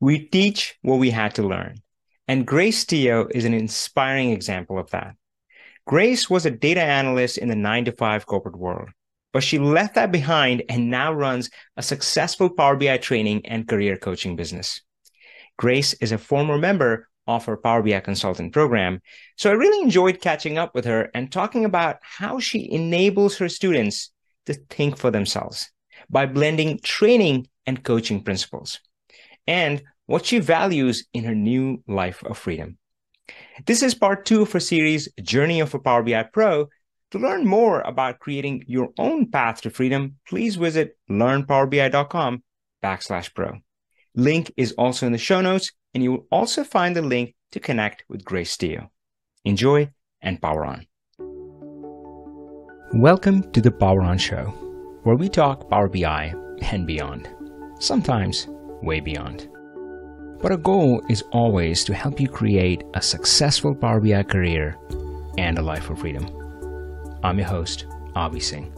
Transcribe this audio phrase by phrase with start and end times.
[0.00, 1.76] We teach what we had to learn.
[2.26, 5.14] And Grace Teoh is an inspiring example of that.
[5.86, 8.88] Grace was a data analyst in the nine to five corporate world,
[9.32, 13.96] but she left that behind and now runs a successful Power BI training and career
[13.98, 14.80] coaching business.
[15.58, 19.00] Grace is a former member of our Power BI consultant program.
[19.36, 23.48] So I really enjoyed catching up with her and talking about how she enables her
[23.48, 24.10] students
[24.46, 25.70] to think for themselves
[26.10, 28.80] by blending training and coaching principles
[29.46, 32.78] and what she values in her new life of freedom.
[33.66, 36.68] This is part two of her series, Journey of a Power BI Pro.
[37.12, 42.42] To learn more about creating your own path to freedom, please visit learnpowerbi.com
[42.82, 43.58] backslash pro.
[44.14, 47.60] Link is also in the show notes, and you will also find the link to
[47.60, 48.88] connect with Grace Teoh.
[49.44, 49.90] Enjoy
[50.20, 50.86] and power on.
[52.92, 54.46] Welcome to the Power On Show,
[55.04, 57.28] where we talk Power BI and beyond,
[57.78, 58.48] sometimes
[58.84, 59.48] way beyond.
[60.40, 64.76] But our goal is always to help you create a successful Power BI career
[65.38, 66.26] and a life of freedom.
[67.22, 68.70] I'm your host, Avi Singh.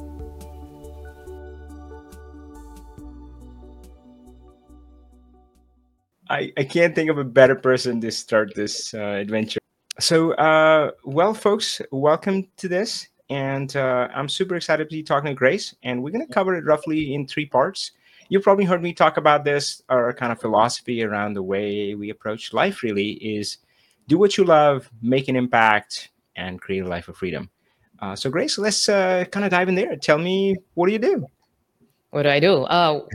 [6.28, 9.60] I, I can't think of a better person to start this uh, adventure.
[9.98, 13.08] So, uh, well, folks, welcome to this.
[13.28, 15.74] And uh, I'm super excited to be talking to Grace.
[15.82, 17.92] And we're going to cover it roughly in three parts
[18.28, 19.82] you've probably heard me talk about this.
[19.88, 23.58] Our kind of philosophy around the way we approach life really is
[24.08, 27.50] do what you love, make an impact, and create a life of freedom.
[28.00, 29.96] Uh, so, Grace, let's uh, kind of dive in there.
[29.96, 31.26] Tell me, what do you do?
[32.10, 32.62] What do I do?
[32.64, 33.06] Uh,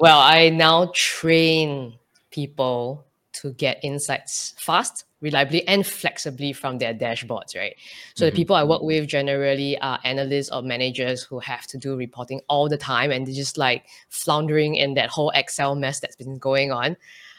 [0.00, 1.94] well, I now train
[2.30, 3.04] people
[3.34, 7.74] to get insights fast reliably and flexibly from their dashboards, right?
[8.14, 8.30] So mm-hmm.
[8.30, 12.40] the people I work with generally are analysts or managers who have to do reporting
[12.48, 16.38] all the time and they're just like floundering in that whole Excel mess that's been
[16.38, 16.96] going on.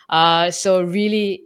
[0.10, 1.44] Uh, so really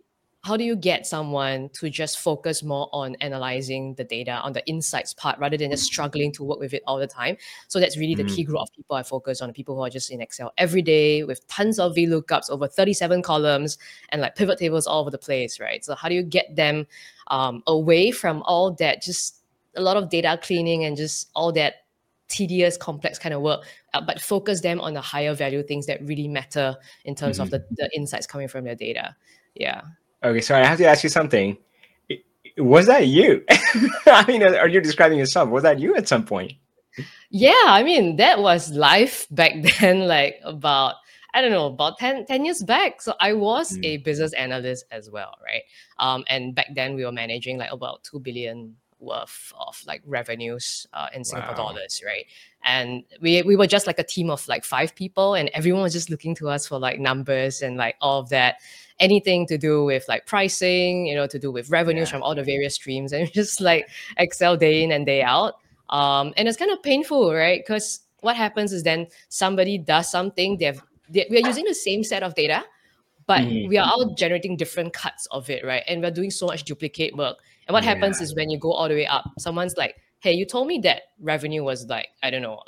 [0.48, 4.66] how do you get someone to just focus more on analyzing the data on the
[4.66, 7.36] insights part rather than just struggling to work with it all the time
[7.68, 8.28] so that's really mm-hmm.
[8.28, 10.82] the key group of people i focus on people who are just in excel every
[10.82, 13.78] day with tons of vlookups over 37 columns
[14.10, 16.88] and like pivot tables all over the place right so how do you get them
[17.28, 19.42] um, away from all that just
[19.76, 21.84] a lot of data cleaning and just all that
[22.30, 23.64] tedious, complex kind of work,
[23.94, 26.76] uh, but focus them on the higher value things that really matter
[27.06, 27.44] in terms mm-hmm.
[27.44, 29.16] of the, the insights coming from their data.
[29.56, 29.82] Yeah.
[30.24, 31.58] Okay, so I have to ask you something.
[32.58, 33.44] Was that you?
[34.08, 35.50] I mean, are you describing yourself?
[35.50, 36.54] Was that you at some point?
[37.30, 40.96] Yeah, I mean, that was life back then, like about,
[41.34, 43.02] I don't know, about 10, 10 years back.
[43.02, 43.86] So I was mm.
[43.86, 45.62] a business analyst as well, right?
[46.00, 50.88] Um, and back then we were managing like about 2 billion worth of like revenues
[50.94, 51.58] uh, in Singapore wow.
[51.58, 52.26] dollars, right?
[52.64, 55.94] And we we were just like a team of like five people, and everyone was
[55.94, 58.56] just looking to us for like numbers and like all of that
[59.00, 62.14] anything to do with like pricing, you know, to do with revenues yeah.
[62.14, 65.56] from all the various streams, and just like Excel day in and day out.
[65.90, 67.62] Um, and it's kind of painful, right?
[67.66, 72.04] Because what happens is then somebody does something, they've they, we are using the same
[72.04, 72.64] set of data,
[73.28, 73.70] but mm-hmm.
[73.70, 75.84] we are all generating different cuts of it, right?
[75.88, 77.38] And we're doing so much duplicate work.
[77.68, 77.94] And what yeah.
[77.94, 80.80] happens is when you go all the way up, someone's like, hey, you told me
[80.80, 82.62] that revenue was like, I don't know,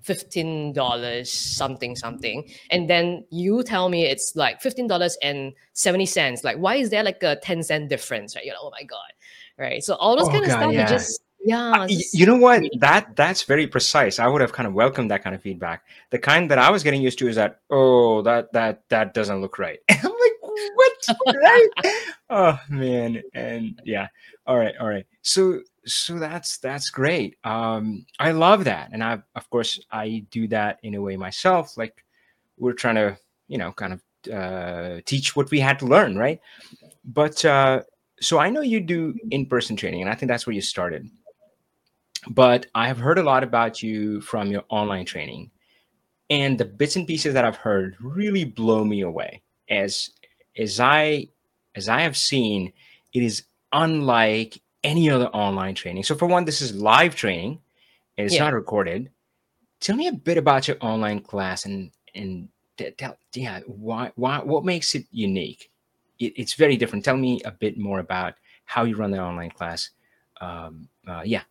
[0.00, 6.06] fifteen dollars something something, and then you tell me it's like fifteen dollars and seventy
[6.06, 6.44] cents.
[6.44, 8.34] Like, why is there like a ten cent difference?
[8.34, 8.44] Right?
[8.44, 9.12] You're like, oh my god,
[9.58, 9.82] right?
[9.82, 10.86] So all those oh kind of stuff, yeah.
[10.86, 11.82] just yeah.
[11.82, 12.62] Uh, you know what?
[12.80, 14.18] That that's very precise.
[14.18, 15.84] I would have kind of welcomed that kind of feedback.
[16.10, 19.40] The kind that I was getting used to is that, oh, that that that doesn't
[19.40, 19.78] look right.
[19.90, 21.16] I'm like, what?
[21.36, 21.68] right?
[22.30, 24.08] oh man, and yeah.
[24.46, 25.06] All right, all right.
[25.28, 27.36] So so that's that's great.
[27.44, 31.76] Um i love that and i of course i do that in a way myself
[31.76, 32.04] like
[32.56, 34.00] we're trying to you know kind of
[34.32, 36.40] uh, teach what we had to learn right?
[37.04, 37.82] But uh
[38.20, 41.02] so i know you do in-person training and i think that's where you started.
[42.30, 45.50] But i have heard a lot about you from your online training
[46.30, 49.42] and the bits and pieces that i've heard really blow me away.
[49.68, 50.10] As
[50.64, 51.28] as i
[51.74, 52.72] as i have seen
[53.12, 56.04] it is unlike any other online training.
[56.04, 57.60] So for one, this is live training.
[58.16, 58.44] It's yeah.
[58.44, 59.10] not recorded.
[59.80, 62.48] Tell me a bit about your online class and and
[62.96, 65.70] tell yeah why why what makes it unique.
[66.18, 67.04] It, it's very different.
[67.04, 68.34] Tell me a bit more about
[68.64, 69.90] how you run the online class.
[70.40, 71.42] Um, uh, yeah.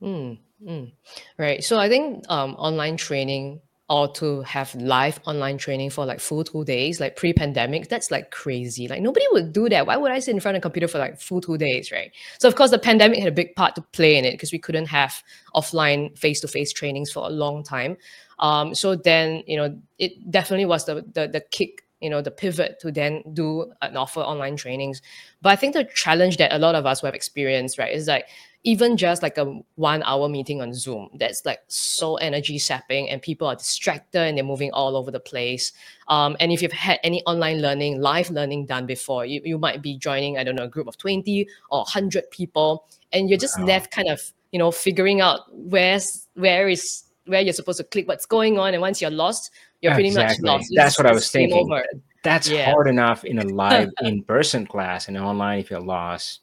[0.00, 0.92] Mm, mm.
[1.38, 1.64] Right.
[1.64, 6.42] So I think um, online training or to have live online training for like full
[6.42, 8.88] two days, like pre-pandemic, that's like crazy.
[8.88, 9.86] Like nobody would do that.
[9.86, 12.10] Why would I sit in front of a computer for like full two days, right?
[12.40, 14.58] So of course the pandemic had a big part to play in it because we
[14.58, 15.22] couldn't have
[15.54, 17.96] offline face-to-face trainings for a long time.
[18.40, 22.30] Um, so then, you know, it definitely was the, the the kick you know the
[22.30, 25.00] pivot to then do and offer online trainings
[25.40, 28.26] but i think the challenge that a lot of us have experienced right is like
[28.64, 29.44] even just like a
[29.76, 34.36] one hour meeting on zoom that's like so energy sapping and people are distracted and
[34.36, 35.72] they're moving all over the place
[36.08, 39.80] um, and if you've had any online learning live learning done before you, you might
[39.80, 43.58] be joining i don't know a group of 20 or 100 people and you're just
[43.58, 43.66] wow.
[43.66, 44.20] left kind of
[44.52, 48.72] you know figuring out where's where is where you're supposed to click what's going on
[48.72, 50.42] and once you're lost you're pretty exactly.
[50.42, 50.72] much lost.
[50.74, 51.72] That's what I was thinking.
[51.72, 51.84] Over.
[52.22, 52.70] That's yeah.
[52.70, 56.40] hard enough in a live in-person class and online if you're lost.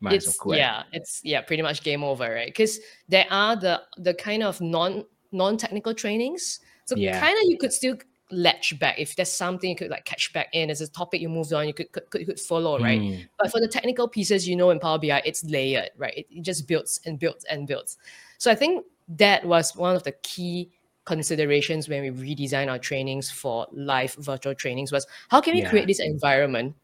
[0.00, 2.48] Might it's, well yeah, it's yeah, pretty much game over, right?
[2.48, 6.60] Because there are the the kind of non non-technical trainings.
[6.86, 7.20] So yeah.
[7.20, 7.96] kind of you could still
[8.32, 10.68] latch back if there's something you could like catch back in.
[10.68, 13.00] There's a topic you moved on, you could could, could, could follow, right?
[13.00, 13.28] Mm.
[13.38, 16.14] But for the technical pieces, you know, in Power BI, it's layered, right?
[16.16, 17.98] It, it just builds and builds and builds.
[18.38, 20.70] So I think that was one of the key
[21.04, 25.68] considerations when we redesign our trainings for live virtual trainings was how can we yeah.
[25.70, 26.74] create this environment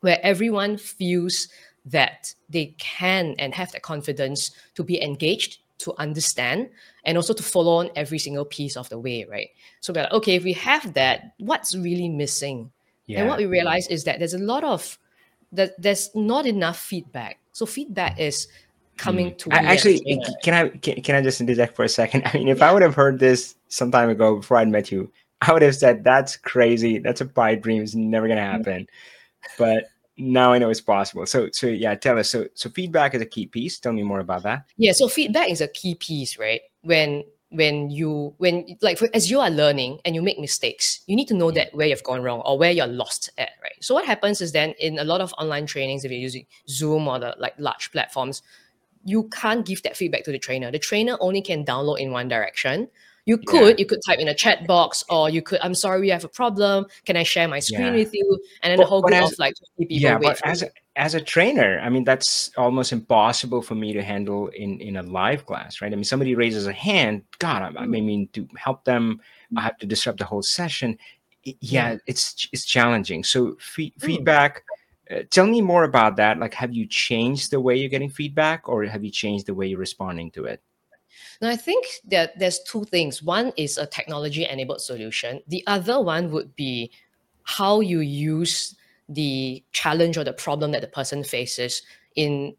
[0.00, 1.48] where everyone feels
[1.86, 6.68] that they can and have that confidence to be engaged to understand
[7.04, 9.48] and also to follow on every single piece of the way right
[9.80, 12.70] so we're like okay if we have that what's really missing
[13.06, 13.20] yeah.
[13.20, 14.98] and what we realize is that there's a lot of
[15.50, 18.48] that there's not enough feedback so feedback is
[18.96, 19.38] coming mm.
[19.38, 20.00] to I, actually
[20.42, 22.22] can i can, can i just interject for a second?
[22.26, 25.10] I mean if i would have heard this some time ago before i met you
[25.42, 26.98] i would have said that's crazy.
[26.98, 27.82] That's a pipe dream.
[27.82, 28.56] It's never going to mm-hmm.
[28.56, 28.86] happen.
[29.58, 31.26] But now i know it's possible.
[31.26, 32.30] So so yeah tell us.
[32.30, 33.78] So so feedback is a key piece.
[33.78, 34.66] Tell me more about that.
[34.76, 36.60] Yeah so feedback is a key piece right?
[36.82, 41.14] When when you when like for, as you are learning and you make mistakes you
[41.14, 43.76] need to know that where you've gone wrong or where you're lost at right?
[43.80, 47.08] So what happens is then in a lot of online trainings if you're using zoom
[47.08, 48.42] or the like large platforms
[49.04, 50.70] you can't give that feedback to the trainer.
[50.70, 52.88] The trainer only can download in one direction.
[53.24, 53.74] You could, yeah.
[53.78, 56.28] you could type in a chat box, or you could, I'm sorry, we have a
[56.28, 56.86] problem.
[57.04, 57.92] Can I share my screen yeah.
[57.92, 58.40] with you?
[58.62, 59.96] And then but, the whole group as, of like 50 people.
[59.96, 64.02] Yeah, but as a, as a trainer, I mean, that's almost impossible for me to
[64.02, 65.92] handle in in a live class, right?
[65.92, 68.04] I mean, somebody raises a hand, God, I, I mm.
[68.04, 69.20] mean, to help them,
[69.56, 69.62] I mm.
[69.62, 70.98] have to disrupt the whole session.
[71.44, 73.22] Yeah, it's it's challenging.
[73.22, 74.24] So fe- mm.
[75.12, 76.38] Uh, tell me more about that.
[76.38, 79.66] Like, have you changed the way you're getting feedback, or have you changed the way
[79.66, 80.62] you're responding to it?
[81.40, 83.22] Now, I think that there's two things.
[83.22, 85.40] One is a technology-enabled solution.
[85.48, 86.92] The other one would be
[87.42, 88.76] how you use
[89.08, 91.82] the challenge or the problem that the person faces
[92.16, 92.54] in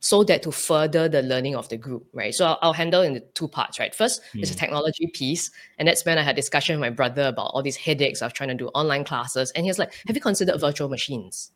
[0.00, 2.34] so that to further the learning of the group, right?
[2.34, 3.94] So I'll, I'll handle in the two parts, right?
[3.94, 4.42] First mm.
[4.42, 4.58] is a hmm.
[4.58, 8.22] technology piece, and that's when I had discussion with my brother about all these headaches
[8.22, 11.52] of trying to do online classes, and he was like, "Have you considered virtual machines?"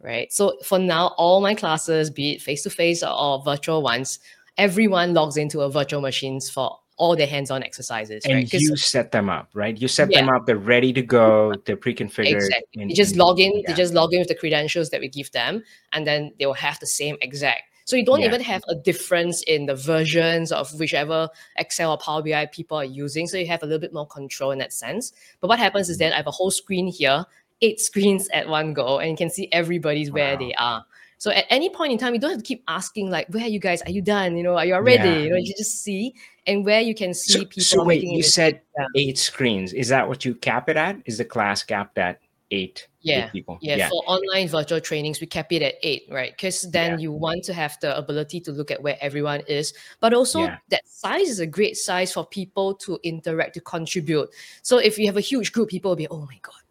[0.00, 0.32] Right?
[0.32, 4.18] So for now, all my classes, be it face to face or virtual ones,
[4.56, 8.24] everyone logs into a virtual machines for all their hands-on exercises.
[8.24, 8.52] And right?
[8.52, 9.80] you set them up, right?
[9.80, 10.20] You set yeah.
[10.20, 11.54] them up; they're ready to go.
[11.64, 12.34] They're pre-configured.
[12.34, 12.84] Exactly.
[12.88, 13.52] you just log in.
[13.54, 13.68] Yeah.
[13.68, 15.62] They just log in with the credentials that we give them,
[15.92, 17.62] and then they will have the same exact.
[17.84, 18.26] So you don't yeah.
[18.26, 22.84] even have a difference in the versions of whichever Excel or Power BI people are
[22.84, 23.26] using.
[23.26, 25.12] So you have a little bit more control in that sense.
[25.40, 26.04] But what happens is mm-hmm.
[26.04, 27.24] then I have a whole screen here
[27.62, 30.14] eight screens at one go and you can see everybody's wow.
[30.14, 30.84] where they are.
[31.18, 33.48] So at any point in time, you don't have to keep asking like, "Where are
[33.48, 33.82] you guys?
[33.82, 34.36] Are you done?
[34.36, 35.18] You know, are you already?" Yeah.
[35.18, 36.14] You know, you just see
[36.46, 37.62] and where you can see so, people.
[37.62, 38.60] So wait, you said
[38.94, 39.72] eight screens.
[39.72, 40.96] Is that what you cap it at?
[41.06, 42.20] Is the class capped at
[42.52, 42.86] eight?
[43.00, 43.58] Yeah, eight people.
[43.60, 46.30] Yeah, yeah, for online virtual trainings, we cap it at eight, right?
[46.30, 46.98] Because then yeah.
[46.98, 50.58] you want to have the ability to look at where everyone is, but also yeah.
[50.70, 54.28] that size is a great size for people to interact, to contribute.
[54.62, 56.62] So if you have a huge group, people will be, "Oh my god."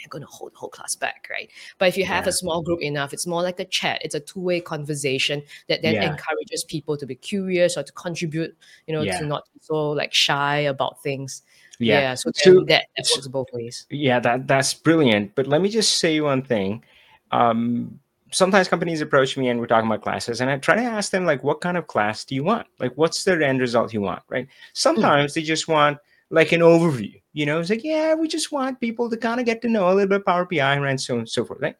[0.00, 1.50] You're going to hold the whole class back, right?
[1.78, 2.30] But if you have yeah.
[2.30, 4.00] a small group enough, it's more like a chat.
[4.04, 6.10] It's a two-way conversation that then yeah.
[6.10, 9.18] encourages people to be curious or to contribute, you know, yeah.
[9.18, 11.42] to not be so like shy about things.
[11.78, 12.14] Yeah.
[12.14, 13.86] so, so that, that works both ways.
[13.90, 15.34] Yeah, that that's brilliant.
[15.34, 16.84] But let me just say one thing.
[17.30, 18.00] Um,
[18.32, 21.24] sometimes companies approach me and we're talking about classes and i try to ask them
[21.24, 24.22] like what kind of class do you want like what's the end result you want
[24.28, 24.50] right hmm.
[24.72, 25.34] sometimes mm.
[25.34, 25.98] they just want
[26.30, 27.20] like an overview.
[27.32, 29.88] You know, it's like, yeah, we just want people to kind of get to know
[29.88, 31.76] a little bit Power BI and so on and so forth, right?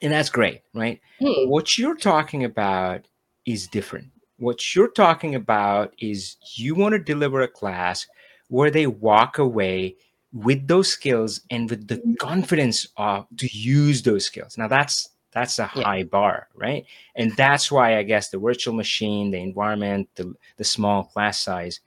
[0.00, 1.00] And that's great, right?
[1.20, 1.48] Hmm.
[1.48, 3.06] What you're talking about
[3.46, 4.08] is different.
[4.38, 8.06] What you're talking about is you want to deliver a class
[8.48, 9.96] where they walk away
[10.32, 12.14] with those skills and with the hmm.
[12.14, 14.58] confidence of to use those skills.
[14.58, 16.04] Now that's that's a high yeah.
[16.04, 16.86] bar, right?
[17.16, 21.80] And that's why I guess the virtual machine, the environment, the, the small class size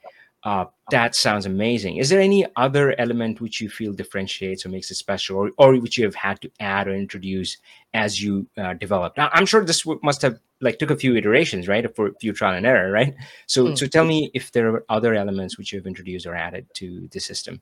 [0.44, 1.98] uh, that sounds amazing.
[1.98, 5.80] Is there any other element which you feel differentiates or makes it special, or, or
[5.80, 7.58] which you have had to add or introduce
[7.94, 9.18] as you uh, developed?
[9.18, 12.34] Now, I'm sure this must have like took a few iterations, right, for a few
[12.34, 13.14] trial and error, right?
[13.48, 13.78] So, mm.
[13.78, 17.08] so tell me if there are other elements which you have introduced or added to
[17.12, 17.62] the system.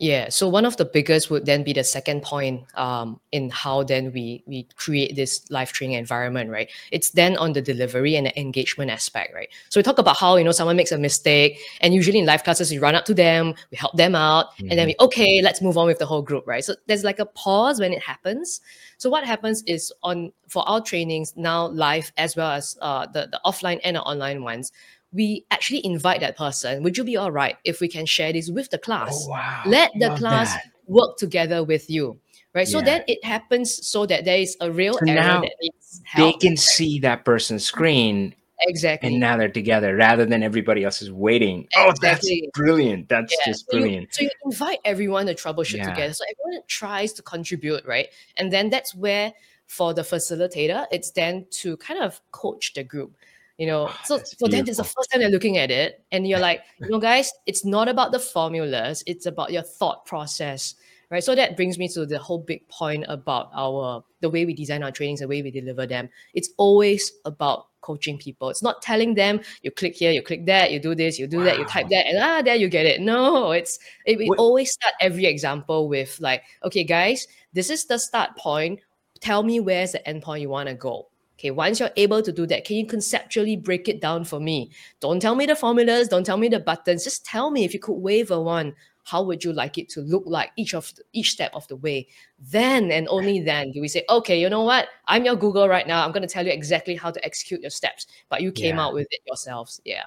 [0.00, 0.30] Yeah.
[0.30, 4.12] So one of the biggest would then be the second point um, in how then
[4.14, 6.70] we we create this live training environment, right?
[6.90, 9.50] It's then on the delivery and the engagement aspect, right?
[9.68, 12.44] So we talk about how you know someone makes a mistake, and usually in live
[12.44, 14.70] classes we run up to them, we help them out, mm-hmm.
[14.70, 16.64] and then we okay, let's move on with the whole group, right?
[16.64, 18.62] So there's like a pause when it happens.
[18.96, 23.28] So what happens is on for our trainings now live as well as uh, the
[23.30, 24.72] the offline and the online ones
[25.12, 26.82] we actually invite that person.
[26.82, 29.24] Would you be all right if we can share this with the class?
[29.26, 29.62] Oh, wow.
[29.66, 30.64] Let the Love class that.
[30.86, 32.18] work together with you.
[32.54, 32.66] Right.
[32.66, 32.78] Yeah.
[32.78, 36.40] So then it happens so that there is a real so error that needs help.
[36.40, 38.34] They can see that person's screen.
[38.62, 39.08] Exactly.
[39.08, 41.66] And now they're together rather than everybody else is waiting.
[41.76, 41.88] Exactly.
[41.88, 43.08] Oh, that's brilliant.
[43.08, 43.52] That's yeah.
[43.52, 44.12] just brilliant.
[44.12, 45.90] So you, so you, invite everyone to troubleshoot yeah.
[45.90, 46.12] together.
[46.12, 48.08] So everyone tries to contribute, right?
[48.36, 49.32] And then that's where
[49.66, 53.16] for the facilitator, it's then to kind of coach the group
[53.60, 56.26] you know oh, so for them it's the first time they're looking at it and
[56.26, 60.74] you're like you know guys it's not about the formulas it's about your thought process
[61.10, 61.22] right?
[61.22, 64.82] So that brings me to the whole big point about our the way we design
[64.82, 66.08] our trainings the way we deliver them.
[66.34, 68.50] It's always about coaching people.
[68.50, 71.38] It's not telling them you click here you click that you do this you do
[71.38, 71.44] wow.
[71.44, 73.00] that you type that and ah there you get it.
[73.00, 74.38] No it's it, we what?
[74.38, 78.80] always start every example with like okay guys this is the start point.
[79.20, 81.09] Tell me where's the end point you want to go
[81.40, 84.70] Okay, once you're able to do that, can you conceptually break it down for me?
[85.00, 87.02] Don't tell me the formulas, don't tell me the buttons.
[87.02, 90.02] Just tell me if you could wave a one, how would you like it to
[90.02, 92.06] look like each of the, each step of the way?
[92.38, 94.88] Then and only then do we say, okay, you know what?
[95.08, 96.04] I'm your Google right now.
[96.04, 98.82] I'm going to tell you exactly how to execute your steps, but you came yeah.
[98.82, 99.80] out with it yourselves.
[99.86, 100.04] Yeah.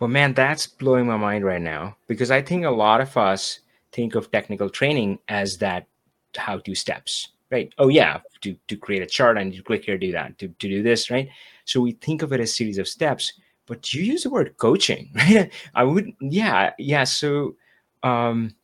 [0.00, 3.60] Well, man, that's blowing my mind right now because I think a lot of us
[3.92, 5.86] think of technical training as that
[6.36, 7.72] how to steps right?
[7.78, 10.48] Oh yeah, to, to create a chart, I need to click here, do that, to,
[10.48, 11.28] to do this, right?
[11.64, 13.32] So we think of it as a series of steps,
[13.66, 15.52] but you use the word coaching, right?
[15.74, 17.04] I would, yeah, yeah.
[17.04, 17.56] So,
[18.02, 18.54] um,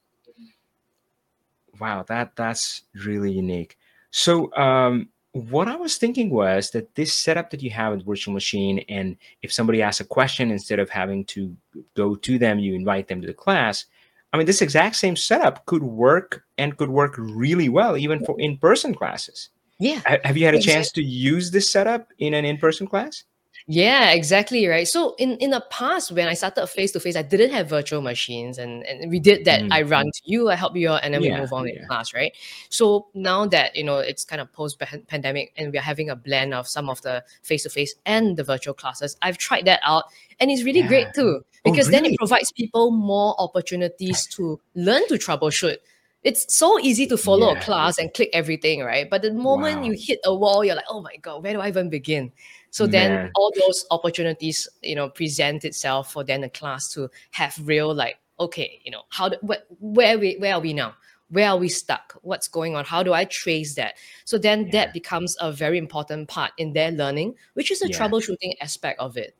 [1.80, 3.76] wow, that that's really unique.
[4.10, 8.34] So, um, what I was thinking was that this setup that you have with virtual
[8.34, 11.56] machine, and if somebody asks a question, instead of having to
[11.94, 13.86] go to them, you invite them to the class.
[14.32, 18.38] I mean, this exact same setup could work and could work really well even for
[18.40, 19.50] in-person classes.
[19.78, 20.00] Yeah.
[20.24, 23.24] Have you had a chance to use this setup in an in-person class?
[23.66, 24.88] Yeah, exactly right.
[24.88, 28.02] So in in the past, when I started face to face, I didn't have virtual
[28.02, 29.60] machines, and and we did that.
[29.60, 29.72] Mm-hmm.
[29.72, 31.74] I run to you, I help you out, and then yeah, we move on yeah.
[31.74, 32.32] with class, right?
[32.70, 36.54] So now that you know it's kind of post pandemic, and we're having a blend
[36.54, 40.04] of some of the face to face and the virtual classes, I've tried that out,
[40.40, 40.88] and it's really yeah.
[40.88, 45.76] great too oh, because then it provides people more opportunities to learn to troubleshoot
[46.24, 47.58] it's so easy to follow yeah.
[47.58, 49.10] a class and click everything, right?
[49.10, 49.86] But the moment wow.
[49.86, 52.32] you hit a wall, you're like, oh my God, where do I even begin?
[52.72, 57.54] So then all those opportunities, you know, present itself for then the class to have
[57.62, 60.94] real like, okay, you know, how do, wh- where we where are we now?
[61.28, 62.18] Where are we stuck?
[62.22, 62.86] What's going on?
[62.86, 63.96] How do I trace that?
[64.24, 64.70] So then yeah.
[64.72, 67.98] that becomes a very important part in their learning, which is a yeah.
[67.98, 69.36] troubleshooting aspect of it.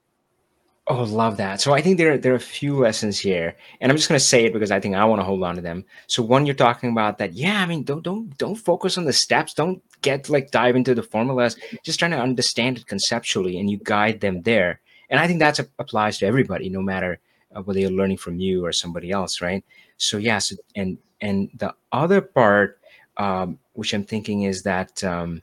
[0.88, 1.60] Oh, love that.
[1.60, 4.24] So I think there there are a few lessons here, and I'm just going to
[4.24, 5.84] say it because I think I want to hold on to them.
[6.08, 7.34] So one, you're talking about that.
[7.34, 9.54] Yeah, I mean, don't don't don't focus on the steps.
[9.54, 11.56] Don't get like dive into the formulas.
[11.84, 14.80] Just trying to understand it conceptually, and you guide them there.
[15.08, 17.20] And I think that applies to everybody, no matter
[17.54, 19.64] uh, whether you're learning from you or somebody else, right?
[19.98, 22.80] So yes, yeah, so, and and the other part,
[23.18, 25.42] um, which I'm thinking is that um,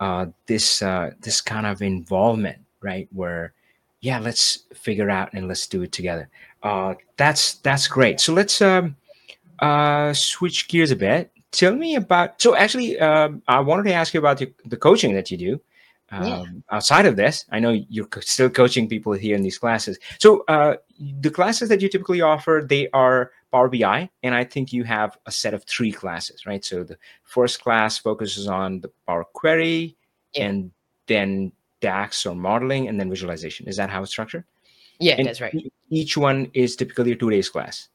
[0.00, 3.52] uh, this uh, this kind of involvement, right, where
[4.06, 6.28] yeah, let's figure out and let's do it together.
[6.62, 8.20] Uh, that's that's great.
[8.20, 8.94] So let's um,
[9.58, 11.32] uh, switch gears a bit.
[11.50, 12.40] Tell me about.
[12.40, 15.60] So actually, um, I wanted to ask you about the, the coaching that you do.
[16.12, 16.44] Um, yeah.
[16.70, 19.98] Outside of this, I know you're still coaching people here in these classes.
[20.20, 20.76] So uh,
[21.20, 25.18] the classes that you typically offer, they are Power BI, and I think you have
[25.26, 26.64] a set of three classes, right?
[26.64, 29.96] So the first class focuses on the Power Query,
[30.34, 30.44] yeah.
[30.44, 30.70] and
[31.08, 33.68] then DAX or modeling, and then visualization.
[33.68, 34.44] Is that how it's structured?
[34.98, 35.54] Yeah, and that's right.
[35.90, 37.88] Each one is typically a two days class.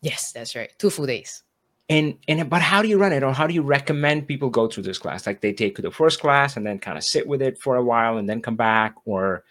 [0.00, 0.70] Yes, that's right.
[0.78, 1.42] Two full days.
[1.88, 4.66] And and but how do you run it, or how do you recommend people go
[4.66, 5.26] through this class?
[5.26, 7.84] Like they take the first class and then kind of sit with it for a
[7.84, 9.44] while and then come back, or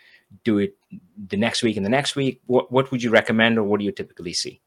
[0.44, 0.76] do it
[1.30, 2.42] the next week and the next week.
[2.48, 4.62] What what would you recommend, or what do you typically see?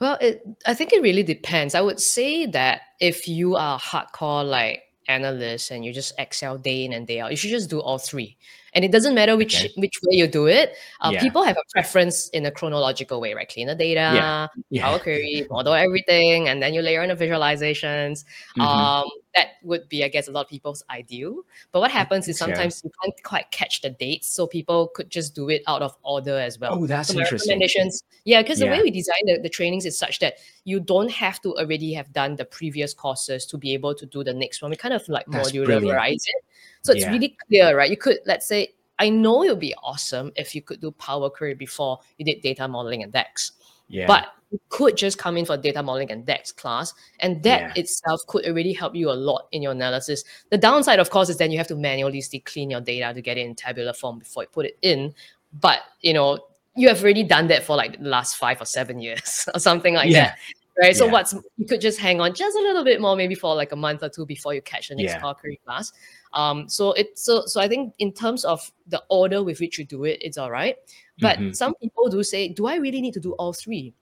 [0.00, 1.74] Well, it, I think it really depends.
[1.74, 6.84] I would say that if you are hardcore like analyst and you just excel day
[6.84, 7.30] in and day out.
[7.30, 8.36] You should just do all three
[8.74, 9.72] and it doesn't matter which Okay.
[9.76, 10.74] which way you do it.
[11.00, 11.20] Uh, Yeah.
[11.20, 13.48] People have a preference in a chronological way, right?
[13.48, 14.82] Clean the data, Yeah.
[14.82, 18.24] Power Query, model everything, and then you layer in the visualizations.
[18.58, 18.62] Mhm.
[18.64, 21.42] Um, that would be, I guess, a lot of people's ideal.
[21.72, 22.46] But what happens is Yeah.
[22.46, 25.96] sometimes you can't quite catch the dates, so people could just do it out of
[26.02, 26.74] order as well.
[26.74, 27.48] Oh, that's So interesting.
[27.50, 31.10] recommendations, yeah, because the way we design the, the trainings is such that you don't
[31.10, 34.60] have to already have done the previous courses to be able to do the next
[34.62, 34.70] one.
[34.70, 36.22] We kind of like That's modularize brilliant.
[36.26, 36.44] it.
[36.82, 37.10] So it's Yeah.
[37.12, 37.90] really clear, right?
[37.90, 41.30] You could, let's say, I know it would be awesome if you could do Power
[41.30, 43.52] Query before you did data modeling and DAX.
[43.88, 44.06] Yeah.
[44.06, 47.72] But you could just come in for data modeling and DAX class, and that Yeah.
[47.80, 50.24] itself could already help you a lot in your analysis.
[50.50, 53.22] The downside, of course, is then you have to manually still clean your data to
[53.22, 55.14] get it in tabular form before you put it in.
[55.58, 56.38] But you know,
[56.76, 59.94] you have already done that for like the last five or seven years or something
[59.94, 60.24] like Yeah.
[60.26, 60.38] that.
[60.80, 60.96] Right.
[60.96, 61.12] So Yeah.
[61.12, 63.76] what's you could just hang on just a little bit more, maybe for like a
[63.76, 65.20] month or two before you catch the next Yeah.
[65.20, 65.92] Power Query class.
[66.34, 69.84] Um, so it so so I think in terms of the order with which you
[69.84, 70.76] do it, it's all right.
[71.20, 71.54] But Mhm.
[71.56, 73.92] some people do say, do I really need to do all three?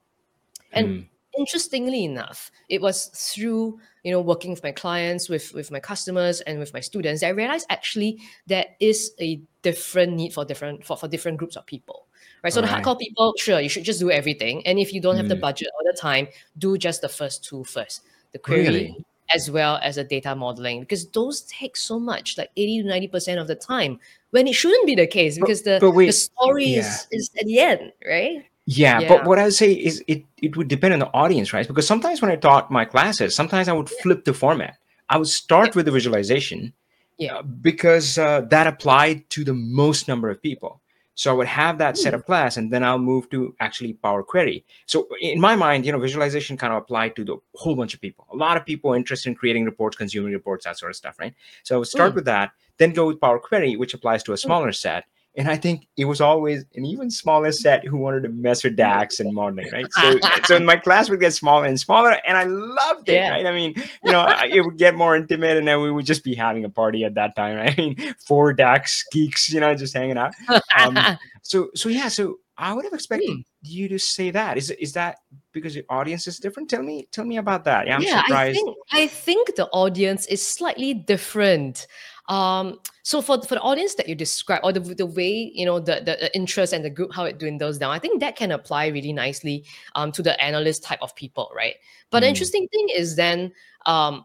[0.72, 1.06] And Mm.
[1.38, 6.40] interestingly enough, it was through you know working with my clients, with with my customers,
[6.42, 10.84] and with my students that I realized actually there is a different need for different
[10.84, 12.06] for, for different groups of people.
[12.42, 12.52] Right.
[12.52, 12.82] So the Right.
[12.82, 14.66] hardcore people, sure, you should just do everything.
[14.66, 15.40] And if you don't have the Mm.
[15.40, 18.00] budget or the time, do just the first two first.
[18.32, 19.04] The query Really?
[19.34, 23.40] As well as the data modeling, because those take so much, like 80 to 90%
[23.40, 23.98] of the time,
[24.30, 26.80] when it shouldn't be the case But- because the, but the story yeah.
[26.80, 28.44] is, is at the end, right?
[28.66, 29.08] Yeah, Yeah.
[29.08, 31.66] but what I would say is it it would depend on the audience, right?
[31.66, 34.76] Because sometimes when I taught my classes, sometimes I would flip the format.
[35.08, 36.72] I would start with the visualization,
[37.18, 37.36] Yeah.
[37.38, 40.80] uh, because uh, that applied to the most number of people.
[41.20, 42.20] So I would have that set Hmm.
[42.20, 44.64] of class, and then I'll move to actually Power Query.
[44.86, 48.00] So in my mind, you know, visualization kind of applied to the whole bunch of
[48.00, 48.24] people.
[48.32, 51.34] A lot of people interested in creating reports, consuming reports, that sort of stuff, right?
[51.62, 52.14] So I would start Mm.
[52.14, 55.04] with that, then go with Power Query, which applies to a smaller set.
[55.36, 58.74] And I think it was always an even smaller set who wanted to mess with
[58.74, 59.86] DAX and modeling, right?
[59.92, 63.30] So, so my class would get smaller and smaller, and I loved it, Yeah.
[63.30, 63.46] right?
[63.46, 66.34] I mean, you know, it would get more intimate, and then we would just be
[66.34, 67.74] having a party at that time, right?
[67.78, 70.34] I mean, four DAX geeks, you know, just hanging out.
[70.76, 70.98] Um,
[71.42, 73.40] So, so yeah, so I would have expected Hmm.
[73.62, 74.58] you to say that.
[74.58, 75.18] Is is that
[75.52, 76.68] because your audience is different?
[76.68, 77.86] Tell me, tell me about that.
[77.88, 81.86] Yeah, I'm yeah, I think I think the audience is slightly different.
[82.28, 85.80] Um, so for for the audience that you describe, or the, the way you know
[85.80, 88.52] the, the the interest and the group how it dwindles down, I think that can
[88.52, 91.74] apply really nicely um to the analyst type of people, right?
[92.10, 92.30] But the Mm.
[92.30, 93.52] interesting thing is then
[93.86, 94.24] um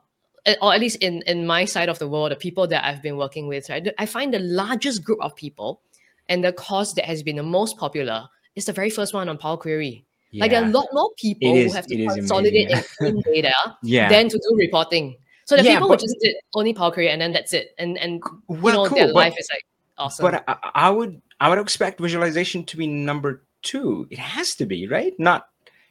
[0.62, 3.18] or at least in in my side of the world, the people that I've been
[3.18, 5.82] working with, right, I find the largest group of people
[6.30, 9.38] and the course that has been the most popular is the very first one on
[9.38, 10.06] Power Query.
[10.34, 13.54] Like there are a lot more people is- who have to consolidate and clean data
[13.84, 14.10] yeah.
[14.10, 15.16] than to do reporting.
[15.46, 17.74] So the Yeah, people but- who just did only Power Query and then that's it.
[17.78, 19.64] And and you know cool, their but- life is like
[19.98, 20.24] awesome.
[20.30, 24.08] But I, I would I would expect visualization to be number two.
[24.12, 25.48] It has to be right, not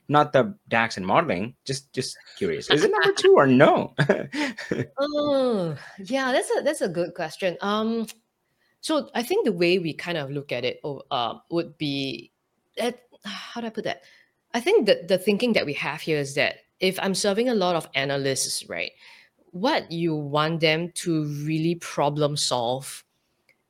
[0.09, 1.55] not the DAX and modeling.
[1.64, 3.94] Just just curious, is it number two or no?
[4.98, 5.74] Oh,
[6.05, 7.57] yeah, that's a that's a good question.
[7.62, 8.07] Um,
[8.81, 12.33] so I think the way we kind of look at it, oh, uh, would be
[12.77, 14.03] that how do I put that?
[14.53, 17.55] I think that the thinking that we have here is that if I'm serving a
[17.55, 18.93] lot of analysts, right,
[19.51, 23.05] what you want them to really problem solve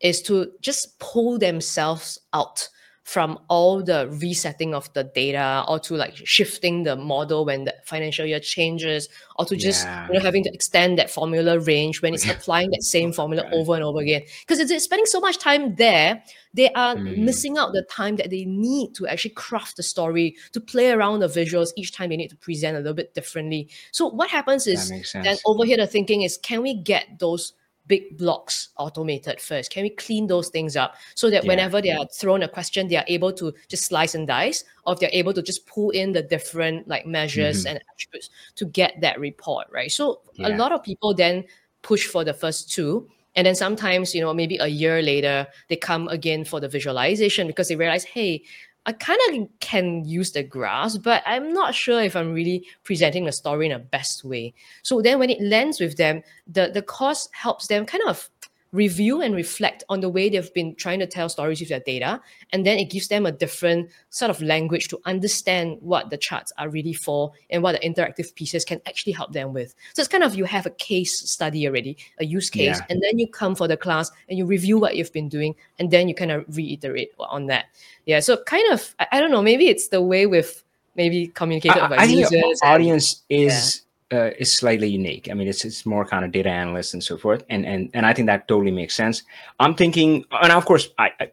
[0.01, 2.69] is to just pull themselves out
[3.05, 7.75] from all the resetting of the data or to like shifting the model when the
[7.85, 10.07] financial year changes or to just Yeah.
[10.09, 13.75] you know having to extend that formula range when it's applying that same formula over
[13.75, 14.23] and over again.
[14.40, 16.23] Because it's spending so much time there
[16.55, 17.19] they are Mm.
[17.19, 21.19] missing out the time that they need to actually craft the story to play around
[21.21, 23.69] the visuals each time they need to present a little bit differently.
[23.93, 27.53] So what happens is then over here the thinking is can we get those
[27.87, 29.70] big blocks automated first.
[29.70, 31.49] Can we clean those things up so that Yeah.
[31.49, 34.94] whenever they are thrown a question they are able to just slice and dice or
[34.94, 37.77] if they're able to just pull in the different like measures mm-hmm.
[37.77, 39.92] and attributes to get that report right?
[39.92, 41.44] So a lot of people then
[41.83, 45.77] push for the first two and then sometimes you know maybe a year later they
[45.77, 48.42] come again for the visualization because they realize hey
[48.87, 53.25] I kind of can use the graphs, but I'm not sure if I'm really presenting
[53.25, 54.53] the story in the best way.
[54.83, 58.29] So then when it lands with them, the, the course helps them kind of
[58.74, 62.20] review and reflect on the way they've been trying to tell stories with their data.
[62.52, 66.52] And then it gives them a different sort of language to understand what the charts
[66.58, 69.74] are really for and what the interactive pieces can actually help them with.
[69.94, 72.87] So it's kind of you have a case study already, a use case, Yeah.
[72.90, 75.90] and then you come for the class and you review what you've been doing, and
[75.92, 77.66] then you kind of reiterate on that.
[78.06, 78.18] Yeah.
[78.20, 80.64] So kind of, I, I don't know, maybe it's the way with
[80.96, 82.60] maybe communicated I, by I think users.
[82.60, 83.82] and- audience is
[84.14, 85.29] uh, is slightly unique.
[85.31, 88.07] I mean, it's it's more kind of data analyst and so forth, and and and
[88.07, 89.22] I think that totally makes sense.
[89.61, 91.31] I'm thinking, and of course, I, I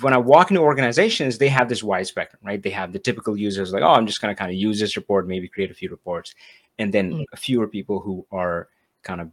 [0.00, 2.62] when I walk into organizations, they have this wide spectrum, right?
[2.62, 4.96] They have the typical users like, oh, I'm just going to kind of use this
[4.96, 6.34] report, maybe create a few reports,
[6.78, 7.24] and then mm.
[7.36, 8.68] fewer people who are
[9.02, 9.30] kind of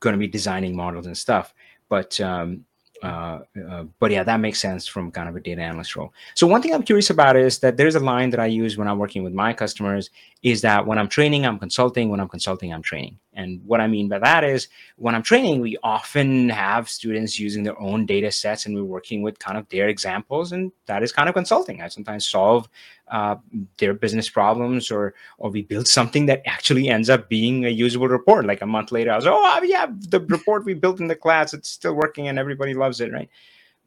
[0.00, 1.54] going to be designing models and stuff.
[1.88, 2.64] But um,
[3.02, 6.12] uh, uh, but yeah, that makes sense from kind of a data analyst role.
[6.34, 8.88] So one thing I'm curious about is that there's a line that I use when
[8.88, 10.10] I'm working with my customers
[10.42, 12.08] is that when I'm training, I'm consulting.
[12.08, 13.18] When I'm consulting, I'm training.
[13.36, 17.64] And what I mean by that is when I'm training, we often have students using
[17.64, 20.52] their own data sets and we're working with kind of their examples.
[20.52, 21.82] And that is kind of consulting.
[21.82, 22.68] I sometimes solve
[23.08, 23.36] uh,
[23.78, 28.08] their business problems or or we build something that actually ends up being a usable
[28.08, 28.46] report.
[28.46, 31.54] Like a month later, I was, oh, yeah, the report we built in the class,
[31.54, 33.28] it's still working and everybody loves it, right?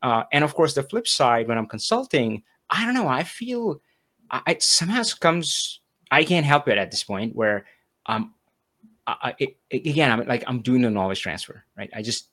[0.02, 3.82] Uh, and of course, the flip side, when I'm consulting, I don't know, I feel
[4.32, 5.82] I, it somehow comes,
[6.12, 7.66] I can't help it at this point where
[8.06, 8.34] um,
[9.08, 11.90] I, it, again, I'm like I'm doing the knowledge transfer, right?
[11.94, 12.30] I just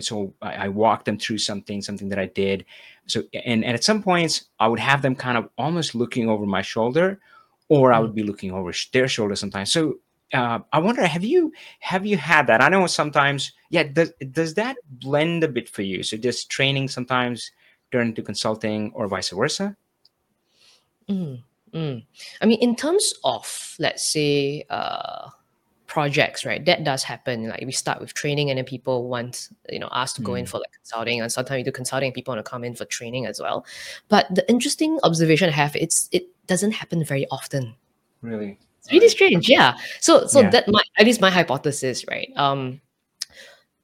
[0.00, 2.64] so I, I walk them through something, something that I did.
[3.06, 6.46] So and, and at some points I would have them kind of almost looking over
[6.46, 7.20] my shoulder,
[7.68, 9.70] or I would be looking over their shoulder sometimes.
[9.70, 9.98] So
[10.32, 12.62] uh, I wonder, have you have you had that?
[12.62, 13.84] I know sometimes, yeah.
[13.84, 16.02] Does does that blend a bit for you?
[16.02, 17.50] So just training sometimes
[17.92, 19.76] turn into consulting, or vice versa.
[21.08, 22.04] Mm, mm.
[22.40, 25.30] I mean, in terms of let's say uh,
[25.86, 26.64] projects, right?
[26.64, 27.48] That does happen.
[27.48, 30.44] Like we start with training and then people want, you know, us to go in
[30.44, 30.50] hmm.
[30.50, 32.84] for like consulting and sometimes we do consulting and people want to come in for
[32.84, 33.64] training as well.
[34.08, 37.74] But the interesting observation I have, it's it doesn't happen very often.
[38.20, 38.58] Really?
[38.80, 39.48] It's really strange.
[39.48, 39.76] Yeah.
[40.00, 40.50] So so yeah.
[40.50, 42.30] that my at least my hypothesis, right?
[42.36, 42.80] Um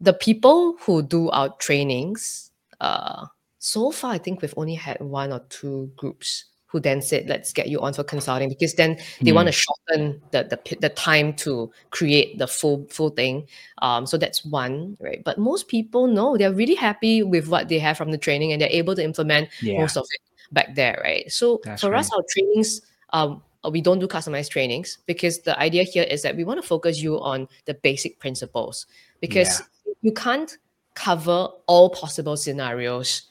[0.02, 3.26] the people who do our trainings, uh
[3.58, 7.52] so far I think we've only had one or two groups who then said, let's
[7.52, 9.34] get you on for consulting because then they mm.
[9.34, 13.46] want to shorten the, the the time to create the full full thing.
[13.82, 15.22] Um, so that's one, right?
[15.22, 18.60] But most people know they're really happy with what they have from the training and
[18.60, 19.80] they're able to implement yeah.
[19.80, 20.20] most of it
[20.52, 21.30] back there, right?
[21.30, 22.00] So that's for right.
[22.00, 22.80] us, our trainings,
[23.12, 26.66] um, we don't do customized trainings because the idea here is that we want to
[26.66, 28.86] focus you on the basic principles
[29.20, 29.66] because yeah.
[30.02, 30.58] You can't
[30.94, 33.22] cover all possible scenarios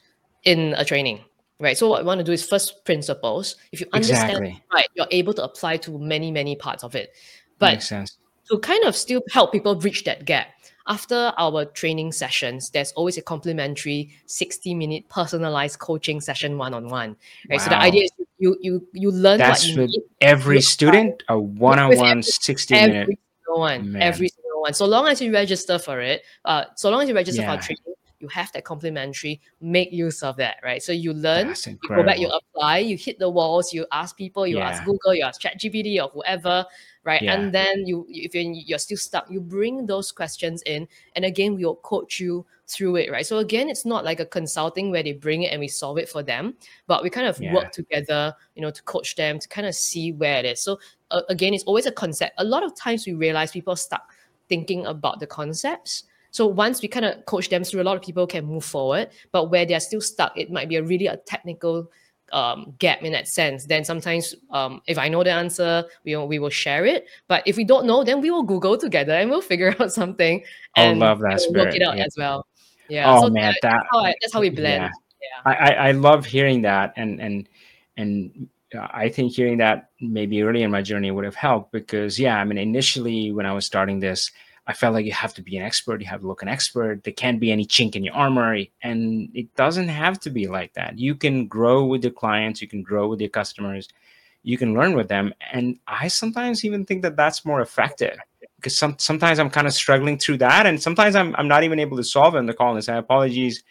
[0.44, 1.20] in a training
[1.62, 1.78] right?
[1.78, 3.56] So what we want to do is first principles.
[3.72, 4.64] If you understand exactly.
[4.74, 7.14] right, you're able to apply to many, many parts of it.
[7.60, 8.18] But Makes sense.
[8.50, 10.48] to kind of still help people bridge that gap,
[10.88, 16.90] after our training sessions, there's always a complimentary 60 minute personalized coaching session one on
[16.90, 17.16] one.
[17.50, 17.60] Right.
[17.60, 17.64] Wow.
[17.66, 20.02] So the idea is you you you learn That's what you with need.
[20.22, 23.20] every student, a one on one 60 every minute.
[23.46, 24.02] Single one, Man.
[24.02, 24.74] every single one.
[24.74, 27.56] So long as you register for it, uh, so long as you register yeah.
[27.56, 30.82] for training, you have that complimentary, make use of that, right?
[30.82, 34.46] So you learn, you go back, you apply, you hit the walls, you ask people,
[34.46, 34.70] you yeah.
[34.70, 36.66] ask Google, you ask ChatGPT or whoever,
[37.04, 37.22] right?
[37.22, 37.34] Yeah.
[37.34, 41.56] And then you, if you're, you're still stuck, you bring those questions in, and again,
[41.56, 43.26] we'll coach you through it, right?
[43.26, 46.08] So again, it's not like a consulting where they bring it and we solve it
[46.08, 46.56] for them,
[46.88, 47.54] but we kind of yeah.
[47.54, 50.62] work together, you know, to coach them to kind of see where it is.
[50.62, 52.34] So uh, again, it's always a concept.
[52.38, 54.14] A lot of times we realize people stuck
[54.52, 58.02] thinking about the concepts so once we kind of coach them through, a lot of
[58.02, 59.10] people can move forward.
[59.32, 61.92] But where they're still stuck, it might be a really a technical
[62.32, 63.66] um, gap in that sense.
[63.66, 67.06] Then sometimes, um, if I know the answer, we we will share it.
[67.28, 70.44] But if we don't know, then we will Google together and we'll figure out something.
[70.78, 71.66] And I love that spirit.
[71.66, 72.06] Work it out yeah.
[72.06, 72.48] as well.
[72.90, 73.14] Yeah.
[73.14, 74.84] Oh so man, that, that's, how I, that's how we blend.
[74.84, 74.90] Yeah.
[75.46, 75.52] yeah.
[75.52, 77.50] I, I love hearing that, and and
[77.98, 82.20] and Uh, I think hearing that maybe early in my journey would have helped because
[82.20, 84.32] yeah, I mean initially when I was starting this
[84.68, 87.04] I felt like you have to be an expert, you have to look an expert.
[87.04, 88.58] There can't be any chink in your armor.
[88.84, 91.00] And it doesn't have to be like that.
[91.00, 93.90] You can grow with your clients, you can grow with your customers,
[94.44, 95.34] you can learn with them.
[95.52, 98.18] And I sometimes even think that that's more effective
[98.58, 100.68] because some, sometimes I'm kind of struggling through that.
[100.68, 102.96] And sometimes I'm, I'm not even able to solve it in the call and say,
[102.96, 103.64] apologies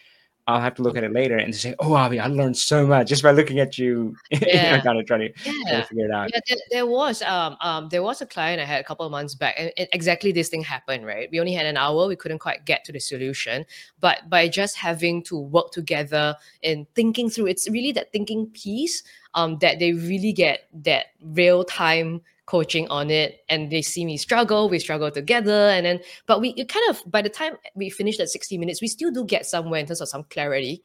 [0.50, 3.08] I'll have to look at it later and say, "Oh, Avi, I learned so much
[3.08, 4.76] just by looking at you." Yeah.
[4.76, 5.82] know, kind of trying to, yeah.
[5.84, 6.30] figure it out.
[6.32, 9.12] Yeah, there, there, was um um there was a client I had a couple of
[9.12, 11.06] months back, and, and, exactly this thing happened.
[11.06, 13.64] Right, we only had an hour, we couldn't quite get to the solution,
[14.00, 19.02] but by just having to work together and thinking through, it's really that thinking piece
[19.34, 24.16] um that they really get that real time coaching on it and they see me
[24.16, 28.16] struggle we struggle together and then but we kind of by the time we finish
[28.16, 30.82] that 60 minutes we still do get somewhere in terms of some clarity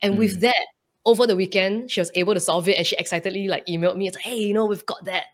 [0.00, 0.18] and mm.
[0.18, 0.54] with that
[1.04, 4.06] over the weekend she was able to solve it and she excitedly like emailed me
[4.06, 5.24] and said hey you know we've got that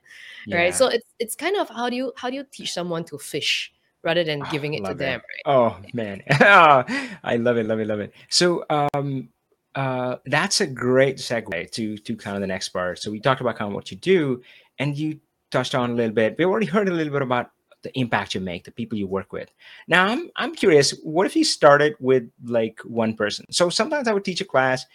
[0.46, 0.56] yeah.
[0.56, 3.18] right so it's it's kind of how do you how do you teach someone to
[3.18, 3.70] fish
[4.02, 4.96] rather than giving it to it.
[4.96, 5.54] them right?
[5.54, 9.28] oh man i love it love it love it so um
[9.74, 13.00] uh, that's a great segue to to kind of the next part.
[13.00, 14.40] So we talked about kind of what you do,
[14.78, 15.18] and you
[15.54, 16.36] touched on a little bit.
[16.36, 17.50] We already heard a little bit about
[17.84, 19.50] the impact you make, the people you work with.
[19.86, 20.90] Now, I'm I'm curious.
[21.02, 23.44] What if you started with like one person?
[23.50, 24.86] So sometimes I would teach a class,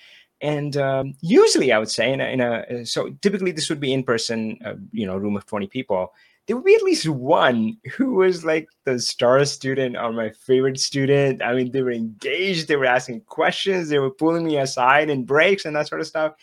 [0.42, 3.94] and um, usually I would say in a, in a so typically this would be
[3.94, 6.14] in person, uh, you know, room of twenty people.
[6.46, 10.80] There would be at least one who was like the star student or my favorite
[10.80, 11.44] student.
[11.44, 15.26] I mean, they were engaged, they were asking questions, they were pulling me aside in
[15.26, 16.34] breaks and that sort of stuff.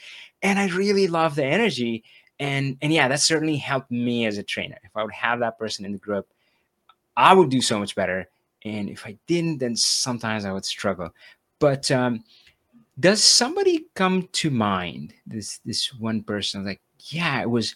[0.43, 2.05] And I really love the energy
[2.39, 5.59] and and yeah that certainly helped me as a trainer if i would have that
[5.59, 6.27] person in the group
[7.17, 8.29] i would do so much better
[8.65, 11.11] and if i didn't then sometimes i would struggle
[11.59, 12.23] but um
[12.99, 17.75] does somebody come to mind this this one person like yeah it was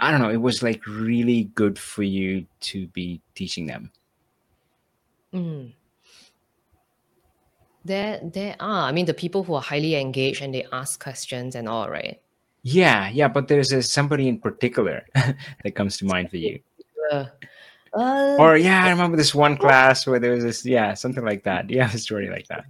[0.00, 3.90] i don't know it was like really good for you to be teaching them
[5.32, 5.72] Mm.
[7.84, 8.88] There, there are.
[8.88, 12.20] I mean, the people who are highly engaged and they ask questions and all, right?
[12.62, 16.58] Yeah yeah but there's a, somebody in particular that comes to mind for you
[17.10, 17.24] Uh,
[17.94, 21.42] uh, or yeah i remember this one class where there was this yeah something like
[21.44, 22.64] that yeah a story like that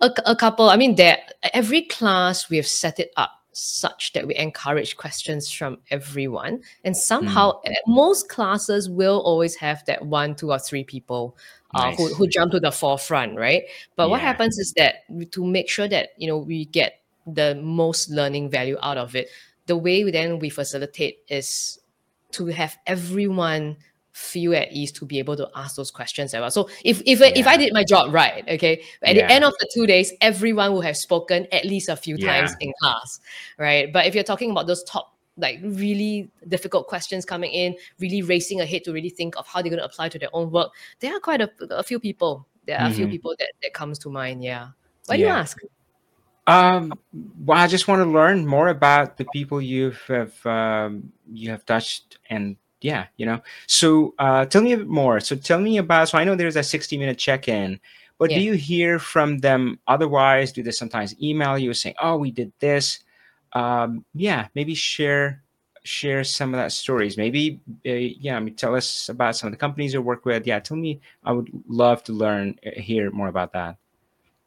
[0.00, 0.68] a, a couple.
[0.68, 1.18] I mean, there.
[1.54, 6.96] Every class we have set it up such that we encourage questions from everyone, and
[6.96, 11.36] somehow eh, most classes will always have that one, two, or three people
[11.74, 12.16] uh, who, Nice.
[12.16, 13.62] who jump to the forefront, right?
[13.96, 14.96] But what happens is that
[15.32, 19.28] to make sure that you know we get the most learning value out of it,
[19.66, 21.78] the way we then we facilitate is
[22.32, 23.76] to have everyone
[24.12, 26.50] feel at ease to be able to ask those questions as well.
[26.50, 29.26] So if if I- if I did my job right, okay, at Yeah.
[29.26, 32.52] the end of the two days, everyone will have spoken at least a few times
[32.60, 33.20] in class,
[33.58, 33.92] right?
[33.92, 38.62] But if you're talking about those top like really difficult questions coming in, really racing
[38.62, 41.14] ahead to really think of how they're going to apply to their own work, there
[41.14, 42.46] are quite a, a few people.
[42.66, 43.10] There are a few Mhm.
[43.10, 44.42] people that, that comes to mind.
[44.42, 44.68] Yeah.
[45.04, 45.58] Why do you ask?
[46.46, 46.92] Um,
[47.44, 51.66] well, I just want to learn more about the people you've have um, you have
[51.66, 53.40] touched, and yeah, you know.
[53.66, 55.18] So, uh, tell me a bit more.
[55.20, 56.08] So, tell me about.
[56.08, 57.80] So, I know there's a 60 minute check in,
[58.18, 60.52] but do you hear from them otherwise?
[60.52, 63.00] Do they sometimes email you saying, "Oh, we did this"?
[63.52, 65.42] Um, yeah, maybe share
[65.84, 67.16] share some of that stories.
[67.16, 70.46] Maybe, uh, yeah, I mean, tell us about some of the companies you work with.
[70.46, 71.00] Yeah, tell me.
[71.24, 73.78] I would love to learn, uh, hear more about that.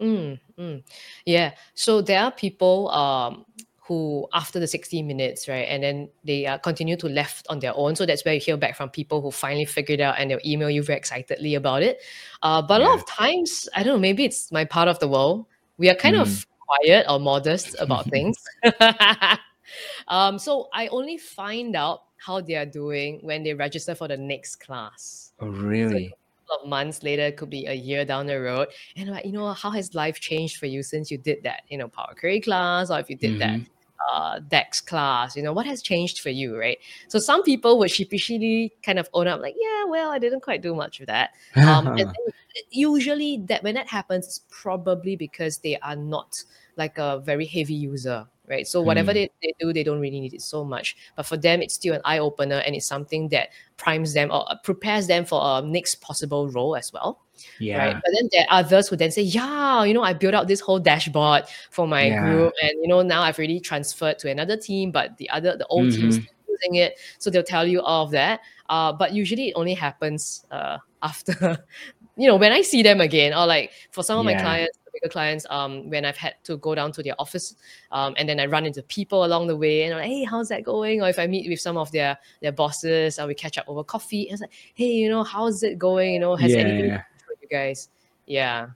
[0.01, 0.83] Mm, mm.
[1.25, 1.53] Yeah.
[1.73, 3.45] So there are people um,
[3.81, 7.73] who, after the 60 minutes, right, and then they uh, continue to left on their
[7.75, 7.95] own.
[7.95, 10.69] So that's where you hear back from people who finally figured out and they'll email
[10.69, 11.99] you very excitedly about it.
[12.41, 13.01] Uh, but a lot Yeah.
[13.01, 15.47] of times, I don't know, maybe it's my part of the world.
[15.77, 16.21] We are kind Mm.
[16.21, 18.37] of quiet or modest about things.
[20.07, 24.17] um, so I only find out how they are doing when they register for the
[24.17, 26.09] next class Oh, really?
[26.09, 26.18] couple
[26.51, 29.71] of months later, could be a year down the road, and like, you know, how
[29.71, 32.99] has life changed for you since you did that, you know, Power Query class, or
[32.99, 33.67] if you did that Mhm.
[34.11, 36.77] uh, DAX class, you know, what has changed for you, right?
[37.09, 40.61] So some people would sheepishly kind of own up, like, yeah, well, I didn't quite
[40.61, 41.31] do much of that.
[41.67, 42.09] Um, and
[42.71, 46.41] usually that when that happens, it's probably because they are not
[46.77, 48.67] like a very heavy user, right?
[48.67, 49.15] So whatever Mm.
[49.15, 50.97] they, they do, they don't really need it so much.
[51.15, 54.51] But for them, it's still an eye opener and it's something that primes them or
[54.51, 57.21] uh, prepares them for a next possible role as well.
[57.59, 57.77] Yeah.
[57.77, 57.95] Right.
[57.95, 60.59] But then there are others who then say, Yeah, you know, I built out this
[60.59, 62.19] whole dashboard for my Yeah.
[62.19, 62.53] group.
[62.61, 65.91] And you know, now I've really transferred to another team, but the other the old
[65.91, 66.23] team is Mhm.
[66.23, 66.95] still using it.
[67.19, 68.41] So they'll tell you all of that.
[68.69, 71.33] Uh, but usually it only happens uh after
[72.17, 75.09] you know, when I see them again, or like for some of my clients, bigger
[75.09, 77.55] clients, um, when I've had to go down to their office,
[77.91, 80.49] um, and then I run into people along the way, and I'm like, hey, how's
[80.49, 81.01] that going?
[81.01, 83.83] Or if I meet with some of their their bosses, and we catch up over
[83.83, 86.13] coffee, and it's like, hey, you know, how's it going?
[86.13, 87.01] You know, has Yeah, anything yeah.
[87.25, 87.89] for you guys?
[88.25, 88.67] Yeah.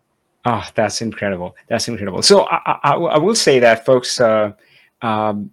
[0.45, 1.55] Oh, that's incredible.
[1.69, 2.21] That's incredible.
[2.21, 4.19] So I, I, I will- say that, folks.
[4.19, 4.51] Uh,
[5.01, 5.51] um,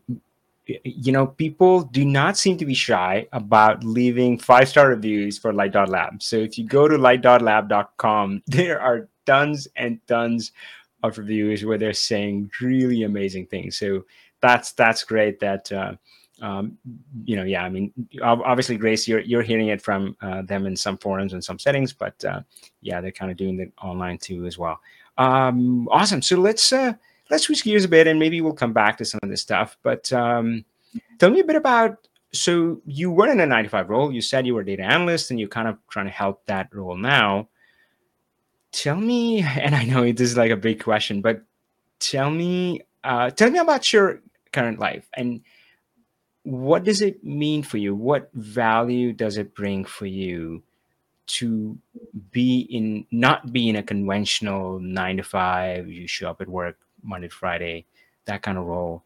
[0.84, 5.52] you know, people do not seem to be shy about leaving five star reviews for
[5.52, 6.22] Light.lab.
[6.22, 10.52] So if you go to light.lab.com, there are tons and tons
[11.02, 13.78] of reviews where they're saying really amazing things.
[13.78, 14.04] So
[14.40, 15.38] that's that's great.
[15.40, 15.94] That uh,
[16.40, 16.78] um,
[17.24, 17.64] you know, yeah.
[17.64, 21.44] I mean, obviously, Grace, you're you're hearing it from uh, them in some forums and
[21.44, 22.40] some settings, but uh,
[22.80, 24.80] yeah, they're kind of doing it online too as well.
[25.18, 26.22] Um, awesome.
[26.22, 26.94] So let's uh,
[27.30, 29.76] let's switch gears a bit, and maybe we'll come back to some of this stuff.
[29.82, 30.64] But um,
[31.18, 32.06] tell me a bit about.
[32.32, 34.12] So you were in a 95 role.
[34.12, 36.96] You said you were data analyst, and you're kind of trying to help that role
[36.96, 37.48] now.
[38.72, 41.42] Tell me, and I know this is like a big question, but
[41.98, 44.20] tell me, uh, tell me about your
[44.52, 45.42] current life and
[46.42, 47.94] what does it mean for you?
[47.94, 50.62] What value does it bring for you
[51.26, 51.78] to
[52.32, 55.88] be in not be in a conventional nine to five?
[55.88, 57.84] You show up at work Monday to Friday,
[58.24, 59.04] that kind of role.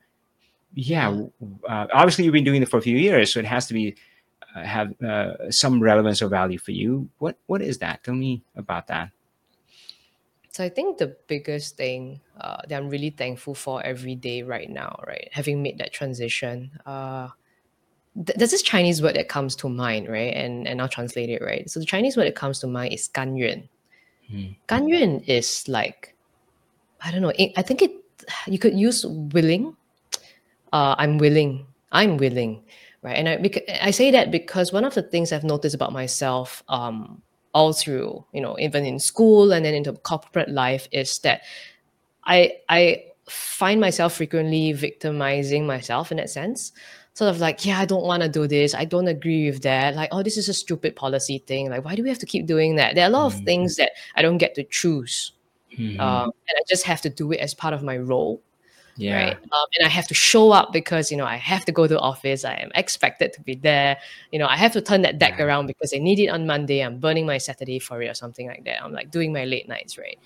[0.75, 1.27] Yeah, Yeah.
[1.69, 3.97] uh, obviously you've been doing it for a few years, so it has to be
[4.55, 7.11] have uh, some relevance or value for you.
[7.19, 8.05] What what is that?
[8.05, 9.11] Tell me about that.
[10.54, 14.70] So I think the biggest thing uh, that I'm really thankful for every day right
[14.70, 17.30] now, right, having made that transition, uh,
[18.16, 21.42] th- there's this Chinese word that comes to mind, right, and and I'll translate it,
[21.42, 21.70] right.
[21.70, 23.70] So the Chinese word that comes to mind is 甘愿.
[24.30, 24.56] Hmm.
[24.68, 26.16] 甘愿 is like,
[27.02, 27.34] I don't know.
[27.38, 27.92] It, I think it
[28.48, 29.76] you could use willing.
[30.74, 31.66] Uh, I'm willing.
[31.92, 32.64] I'm willing,
[33.02, 33.18] right?
[33.18, 36.64] And I bec- I say that because one of the things I've noticed about myself,
[36.68, 37.22] um,
[37.55, 41.43] all through you know even in school and then into corporate life is that
[42.27, 46.73] i i find myself frequently victimizing myself in that sense.
[47.15, 48.75] Sort of like yeah i don't want to do this.
[48.75, 49.95] I don't agree with that.
[49.97, 51.71] Like oh this is a stupid policy thing.
[51.71, 52.95] Like why do we have to keep doing that?
[52.95, 53.45] There are a lot of Mhm.
[53.45, 55.33] things that i don't get to choose.
[55.79, 56.01] Mhm.
[56.01, 58.43] um, and i just have to do it as part of my role
[58.97, 59.17] yeah.
[59.17, 59.37] right?
[59.37, 61.99] Um, and I have to show up because you know I have to go to
[61.99, 62.45] office.
[62.45, 63.97] I am expected to be there.
[64.33, 65.45] You know, I have to turn that deck Yeah.
[65.47, 66.81] around because I need it on Monday.
[66.81, 68.83] I'm burning my Saturday for it or something like that.
[68.83, 70.19] I'm like doing my late nights, right?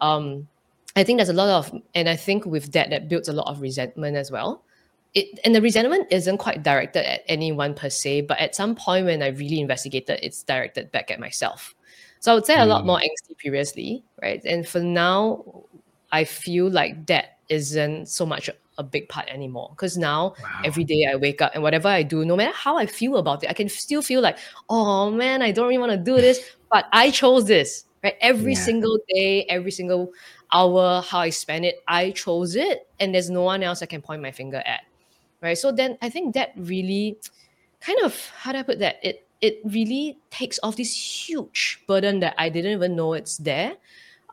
[0.00, 0.48] Um,
[0.96, 3.48] I think there's a lot of, and I think with that, that builds a lot
[3.48, 4.62] of resentment as well.
[5.14, 9.06] It, and the resentment isn't quite directed at anyone per se, but at some point
[9.06, 11.74] when I really investigated, it's directed back at myself.
[12.20, 12.86] So I would say a lot Mm.
[12.86, 14.42] more angsty previously, right?
[14.44, 15.44] And for now,
[16.12, 20.48] I feel like that isn't so much a big part anymore because now Wow.
[20.62, 23.42] every day I wake up and whatever I do, no matter how I feel about
[23.44, 26.40] it, I can still feel like, oh man, I don't really want to do this,
[26.70, 28.14] but I chose this, right?
[28.20, 28.64] Every Yeah.
[28.64, 30.12] single day, every single
[30.52, 34.02] hour, how I spend it, I chose it, and there's no one else I can
[34.02, 34.80] point my finger at,
[35.42, 35.58] right?
[35.58, 37.18] So then I think that really
[37.80, 38.96] kind of how do I put that?
[39.02, 40.94] It it really takes off this
[41.28, 43.76] huge burden that I didn't even know it's there.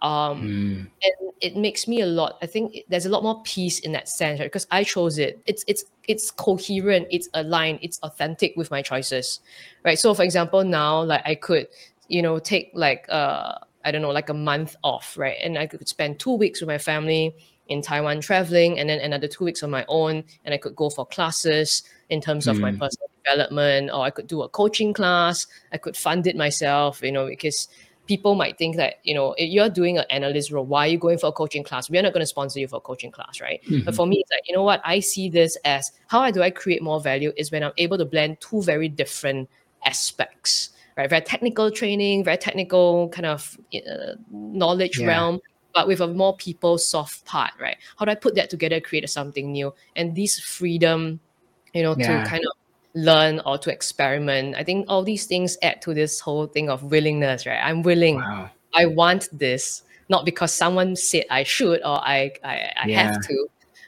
[0.04, 0.78] Um, Mm.
[1.06, 3.92] and it makes me a lot i think it- there's a lot more peace in
[3.94, 4.46] that sense right?
[4.52, 9.40] because i chose it it's it's it's coherent it's aligned it's authentic with my choices
[9.86, 11.68] right so for example now like i could
[12.10, 13.54] you know take like uh
[13.86, 16.68] i don't know like a month off right and i could spend two weeks with
[16.68, 17.34] my family
[17.70, 20.90] in taiwan traveling and then another two weeks on my own and i could go
[20.90, 22.80] for classes in terms of my Mm.
[22.80, 27.12] personal development or i could do a coaching class i could fund it myself you
[27.12, 27.70] know because
[28.06, 31.18] people might think that you know you're doing an analyst role why are you going
[31.18, 33.62] for a coaching class we're not going to sponsor you for a coaching class right
[33.86, 33.96] but Mhm.
[33.96, 36.82] for me it's like you know what i see this as how do i create
[36.84, 39.50] more value is when i'm able to blend two very different
[39.86, 45.08] aspects right very technical training very technical kind of uh, knowledge Yeah.
[45.08, 45.40] realm
[45.74, 49.10] but with a more people soft part right how do i put that together create
[49.10, 51.20] something new and this freedom
[51.74, 52.22] you know Yeah.
[52.24, 52.52] to kind of
[52.96, 56.84] learn or to experiment i think all these things add to this whole thing of
[56.92, 58.50] willingness right i'm willing Wow.
[58.76, 62.98] I want this, not because someone said I should or I I, I Yeah.
[63.04, 63.48] have to,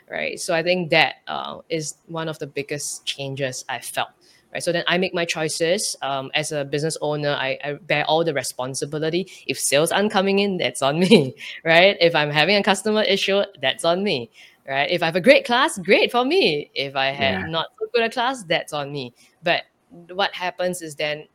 [0.10, 0.40] right?
[0.40, 4.10] So I think that uh, is one of the biggest changes I felt.
[4.54, 4.64] Right.
[4.64, 5.98] So then I make my choices.
[6.02, 9.28] Um, as a business owner, I, I bear all the responsibility.
[9.48, 11.36] If sales aren't coming in, that's on me.
[11.66, 11.98] Right.
[12.00, 14.30] If I'm having a customer issue, that's on me.
[14.68, 14.90] Right.
[14.90, 16.72] If I have a great class, great for me.
[16.74, 17.46] If I had Yeah.
[17.48, 19.14] not so good a class, that's on me.
[19.44, 19.64] But
[20.10, 21.28] what happens is then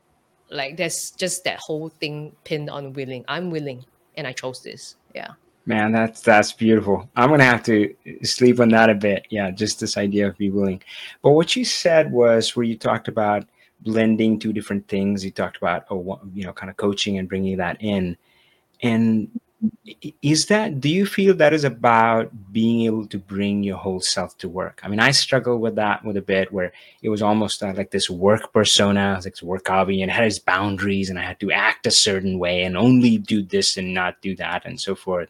[0.51, 3.25] like there's just that whole thing pinned on willing.
[3.29, 3.85] I'm willing
[4.17, 4.97] and I chose this.
[5.15, 5.29] Yeah.
[5.67, 7.09] Man, that's that's beautiful.
[7.15, 9.27] I'm gonna have to sleep on that a bit.
[9.31, 10.83] Yeah, just this idea of be willing.
[11.23, 13.47] But what you said was where you talked about
[13.83, 15.25] blending two different things.
[15.25, 18.17] You talked about oh, you know, kind of coaching and bringing that in.
[18.83, 19.29] And
[20.23, 20.81] is that?
[20.81, 24.81] Do you feel that is about being able to bring your whole self to work?
[24.83, 27.91] I mean, I struggle with that with a bit where it was almost uh, like
[27.91, 31.53] this work persona, like this work hobby, and had its boundaries, and I had to
[31.53, 35.29] act a certain way and only do this and not do that, and so forth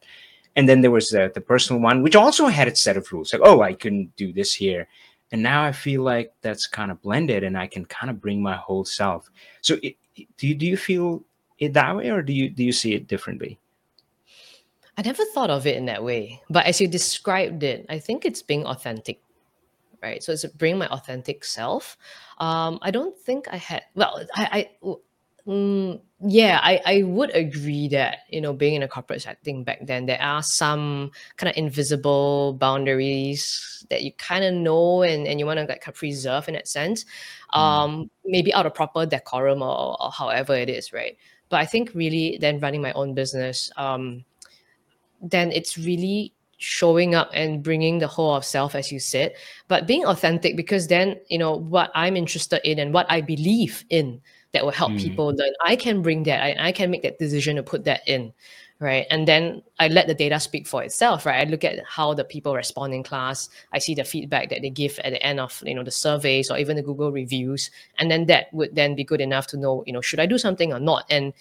[0.56, 3.32] and then there was the, the personal one which also had its set of rules
[3.32, 4.86] like oh i couldn't do this here
[5.32, 8.42] and now i feel like that's kind of blended and i can kind of bring
[8.42, 9.96] my whole self so it,
[10.36, 11.22] do, you, do you feel
[11.58, 13.58] it that way or do you do you see it differently
[15.00, 16.42] I never thought of it in that way.
[16.50, 19.22] But as you described it, I think it's being authentic.
[20.02, 20.22] Right.
[20.22, 21.96] So it's bring my authentic self.
[22.36, 24.68] Um, I don't think I had well, I,
[25.46, 29.86] mm, yeah, I, I would agree that, you know, being in a corporate setting back
[29.86, 35.40] then, there are some kind of invisible boundaries that you kind of know and, and
[35.40, 37.06] you want to like kind of preserve in that sense.
[37.54, 37.58] Mm.
[37.58, 41.16] Um, maybe out of proper decorum or, or however it is, right?
[41.48, 44.26] But I think really then running my own business, um,
[45.20, 49.32] then it's really showing up and bringing the whole of self as you said
[49.68, 53.82] but being authentic because then you know what i'm interested in and what i believe
[53.88, 54.20] in
[54.52, 54.98] that will help Mm.
[54.98, 55.52] people learn.
[55.64, 56.42] I can bring that.
[56.42, 58.32] I, I can make that decision to put that in,
[58.80, 59.06] right?
[59.10, 61.46] And then I let the data speak for itself, right?
[61.46, 63.48] I look at how the people respond in class.
[63.72, 66.50] I see the feedback that they give at the end of you know the surveys
[66.50, 69.84] or even the Google reviews, and then that would then be good enough to know
[69.86, 71.04] you know should I do something or not.
[71.10, 71.32] And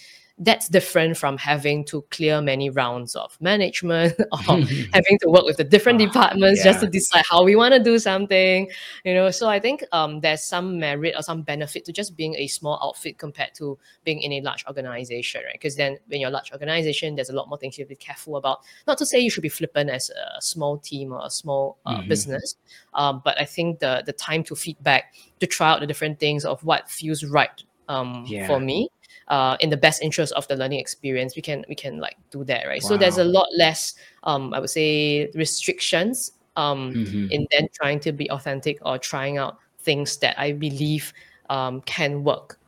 [0.42, 4.14] that's different from having to clear many rounds of management
[4.50, 4.58] or
[4.94, 7.80] having to work with the different Ah, departments just to decide how we want to
[7.84, 8.70] do something
[9.04, 12.36] you know so i think um, there's some merit or some benefit to just being
[12.36, 16.30] a small outfit compared to being in a large organization right because then when you're
[16.30, 18.98] a large organization there's a lot more things you have to be careful about not
[18.98, 22.08] to say you should be flippant as a small team or a small uh, Mhm.
[22.08, 22.56] business
[22.94, 26.46] um, but i think the the time to feedback to try out the different things
[26.46, 28.46] of what feels right um, Yeah.
[28.48, 28.90] for me
[29.30, 32.44] uh, in the best interest of the learning experience we can we can like do
[32.44, 37.32] that right so there's a lot less um, i would say restrictions um, Mhm.
[37.32, 41.14] in then trying to be authentic or trying out things that i believe
[41.50, 42.60] um, can work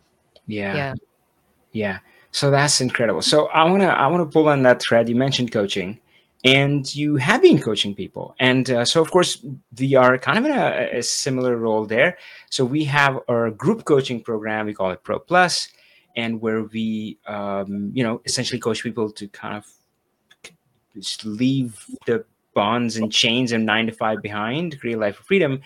[0.48, 0.76] Yeah.
[0.76, 0.94] yeah
[1.74, 2.00] Yeah.
[2.32, 3.22] So that's incredible.
[3.22, 5.10] So I wanna I wanna pull on that thread.
[5.10, 6.00] You mentioned coaching,
[6.46, 9.44] and you have been coaching people, and uh, so of course
[9.80, 12.18] we are kind of in a, a similar role there.
[12.50, 14.66] So we have our group coaching program.
[14.66, 15.68] We call it Pro Plus,
[16.16, 19.66] and where we um, you know essentially coach people to kind of
[20.96, 25.26] just leave the bonds and chains and nine to five behind, create a life of
[25.26, 25.62] freedom.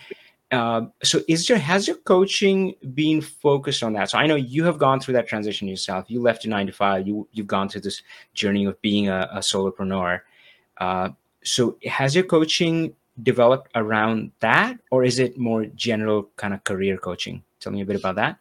[0.52, 4.10] Uh, so is your has your coaching been focused on that?
[4.10, 6.04] So I know you have gone through that transition yourself.
[6.08, 7.06] You left your nine to five.
[7.06, 8.02] You you've gone through this
[8.34, 10.20] journey of being a, a solopreneur.
[10.78, 11.08] Uh,
[11.42, 16.96] so has your coaching developed around that, or is it more general kind of career
[16.96, 17.42] coaching?
[17.58, 18.38] Tell me a bit about that.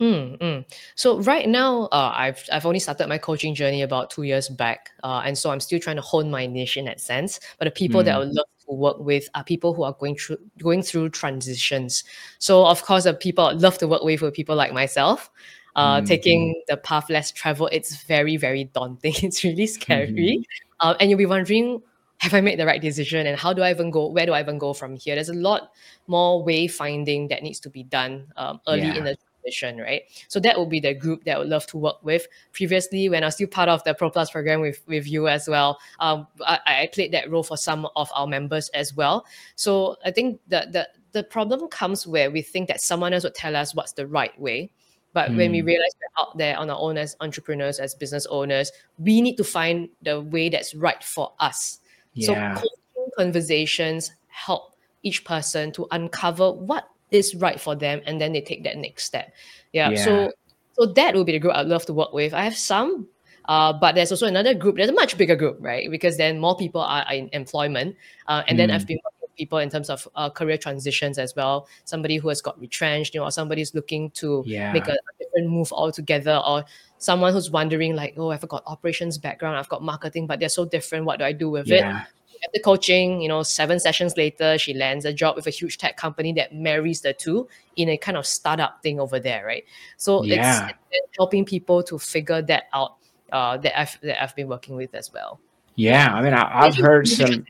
[0.00, 0.64] Mm, mm.
[0.94, 4.90] So right now, uh, I've I've only started my coaching journey about two years back,
[5.04, 7.38] uh, and so I'm still trying to hone my niche in that sense.
[7.58, 9.92] But the people that I Mm, would love to work with are people who are
[9.92, 12.02] going through going through transitions.
[12.38, 15.30] So of course, the people I'd love to work with were people like myself,
[15.76, 17.68] uh, mm, taking the path less traveled.
[17.72, 19.12] It's very very daunting.
[19.22, 20.40] It's really scary,
[20.80, 21.82] uh, and you'll be wondering.
[22.20, 24.08] Have I made the right decision, and how do I even go?
[24.10, 25.14] Where do I even go from here?
[25.14, 25.70] There's a lot
[26.06, 30.02] more wayfinding that needs to be done um, early in the transition, right?
[30.28, 32.26] So that would be the group that I would love to work with.
[32.52, 35.48] Previously, when I was still part of the Pro Plus program with, with you as
[35.48, 39.26] well, um, I, I played that role for some of our members as well.
[39.56, 43.34] So I think the, the the problem comes where we think that someone else would
[43.34, 44.70] tell us what's the right way.
[45.12, 48.26] But when we Mm, realize we're out there on our own as entrepreneurs, as business
[48.30, 51.80] owners, we need to find the way that's right for us.
[52.18, 52.54] So yeah.
[52.54, 58.40] coaching conversations help each person to uncover what is right for them and then they
[58.40, 59.32] take that next step.
[59.72, 59.90] Yeah.
[59.90, 59.94] Yeah.
[59.94, 60.32] So
[60.74, 62.32] so that would be the group I'd love to work with.
[62.32, 63.08] I have some,
[63.46, 64.76] uh, but there's also another group.
[64.76, 65.90] There's a much bigger group, right?
[65.90, 67.96] Because then more people are in employment,
[68.28, 68.98] uh, and then I've Mm, been
[69.36, 71.68] people in terms of uh, career transitions as well.
[71.84, 75.12] Somebody who has got retrenched, you know, or somebody who's looking to make a, a
[75.18, 76.64] different move altogether, or
[76.98, 80.64] someone who's wondering like, oh, I've got operations background, I've got marketing, but they're so
[80.64, 81.04] different.
[81.04, 81.80] What do I do with it?
[81.80, 82.04] Yeah.
[82.46, 85.98] After coaching, you know, seven sessions later, she lands a job with a huge tech
[85.98, 89.64] company that marries the two in a kind of startup thing over there, right?
[89.98, 90.70] So it's, Yeah.
[90.90, 92.96] it's helping people to figure that out.
[93.30, 95.38] Uh, that I've that I've been working with as well.
[95.76, 96.12] Yeah.
[96.12, 97.44] I mean, I, I've heard some.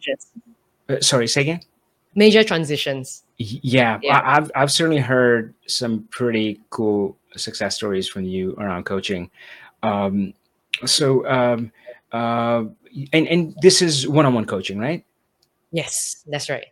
[0.90, 1.60] Uh, sorry, say again.
[2.14, 3.22] Major transitions.
[3.36, 4.18] Yeah, Yeah.
[4.18, 9.30] I, I've I've certainly heard some pretty cool success stories from you around coaching.
[9.82, 10.34] Um,
[10.84, 11.72] so, um,
[12.12, 12.64] uh,
[13.12, 15.04] and and this is one-on-one coaching, right?
[15.72, 16.66] Yes, that's right.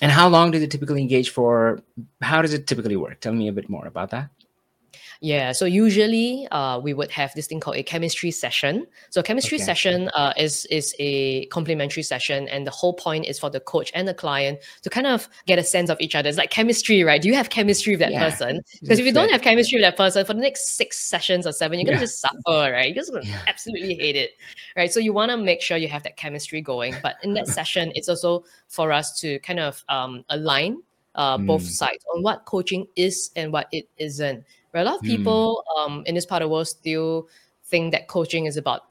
[0.00, 1.82] And how long does it typically engage for?
[2.20, 3.20] How does it typically work?
[3.20, 4.30] Tell me a bit more about that.
[5.20, 8.86] Yeah, so usually uh, we would have this thing called a chemistry session.
[9.10, 9.64] So a chemistry Okay.
[9.64, 13.90] session uh, is is a complimentary session, and the whole point is for the coach
[13.94, 16.28] and the client to kind of get a sense of each other.
[16.28, 17.20] It's like chemistry, right?
[17.22, 18.18] Do you have chemistry with that Yeah.
[18.18, 18.60] person?
[18.82, 21.52] Because if you don't have chemistry with that person for the next six sessions or
[21.52, 22.00] seven, you're gonna Yeah.
[22.00, 22.88] just suffer, right?
[22.88, 23.40] You're just gonna Yeah.
[23.46, 24.32] absolutely hate it,
[24.76, 24.92] right?
[24.92, 26.98] So you want to make sure you have that chemistry going.
[27.02, 30.82] But in that session, it's also for us to kind of um, align
[31.14, 34.44] uh, both Mm, sides on what coaching is and what it isn't.
[34.74, 34.82] Right?
[34.82, 37.28] A lot of mm, people um, in this part of the world still
[37.64, 38.82] think that coaching is about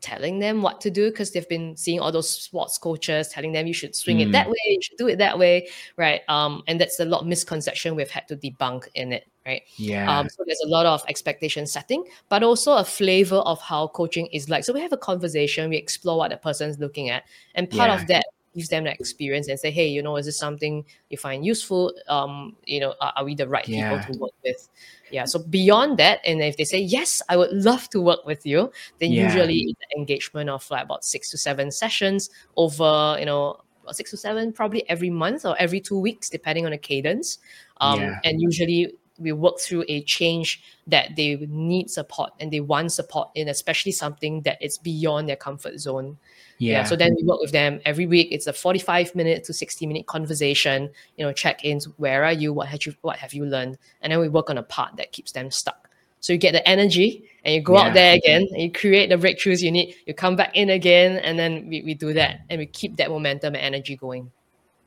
[0.00, 3.66] telling them what to do because they've been seeing all those sports coaches telling them
[3.66, 4.50] you should swing it that mm.
[4.50, 6.20] way, you should do it that way, right?
[6.28, 9.62] Um, and that's a lot of misconception we've had to debunk in it, right?
[9.76, 10.18] Yeah.
[10.18, 14.26] Um, so there's a lot of expectation setting, but also a flavor of how coaching
[14.26, 14.64] is like.
[14.64, 17.24] So we have a conversation, we explore what the person's looking at,
[17.54, 18.00] and part Yeah.
[18.00, 18.26] of that
[18.56, 21.92] gives them the experience and say, hey, you know, is this something you find useful?
[22.08, 24.68] Um, you know, are, are we the right people to work with?
[25.10, 25.24] Yeah.
[25.26, 28.70] So beyond that, and if they say yes, I would love to work with you,
[28.98, 29.24] then Yeah.
[29.24, 34.10] usually an engagement of like about six to seven sessions over, you know, about six
[34.10, 37.38] to seven, probably every month or every two weeks, depending on the cadence.
[37.80, 38.14] Um, Yeah.
[38.24, 43.30] and usually we work through a change that they need support and they want support
[43.34, 46.16] in, especially something that is beyond their comfort zone.
[46.58, 46.78] Yeah.
[46.78, 46.84] yeah.
[46.84, 48.28] So then we work with them every week.
[48.30, 51.86] It's a 45 minute to 60 minute conversation, you know, check-ins.
[51.98, 52.52] Where are you?
[52.52, 53.78] What have you what have you learned?
[54.00, 55.88] And then we work on a part that keeps them stuck.
[56.20, 57.82] So you get the energy and you go yeah.
[57.82, 59.94] out there again and you create the breakthroughs you need.
[60.06, 63.10] You come back in again and then we, we do that and we keep that
[63.10, 64.30] momentum and energy going.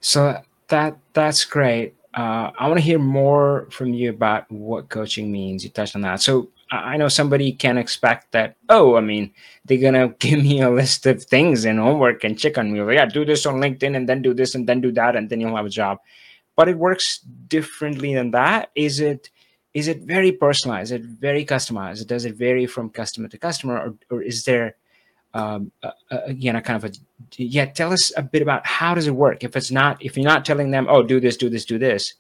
[0.02, 1.94] So that that's great.
[2.14, 5.64] Uh, I want to hear more from you about what coaching means.
[5.64, 6.22] You touched on that.
[6.22, 9.32] So I know somebody can expect that, oh, I mean,
[9.66, 12.82] they're going to give me a list of things and homework and check on me.
[12.82, 15.30] Like, Yeah, do this on LinkedIn and then do this and then do that and
[15.30, 16.00] then you'll have a job.
[16.56, 18.72] But it works differently than that.
[18.76, 19.30] Is it
[19.74, 20.92] is it very personalized?
[20.92, 22.08] Is it very customized?
[22.08, 24.76] Does it vary from customer to customer or, or is there
[25.34, 25.92] um, uh,
[26.26, 26.94] again a kind of a
[27.38, 30.26] yeah tell us a bit about how does it work if it's not if you're
[30.26, 32.14] not telling them oh do this do this do this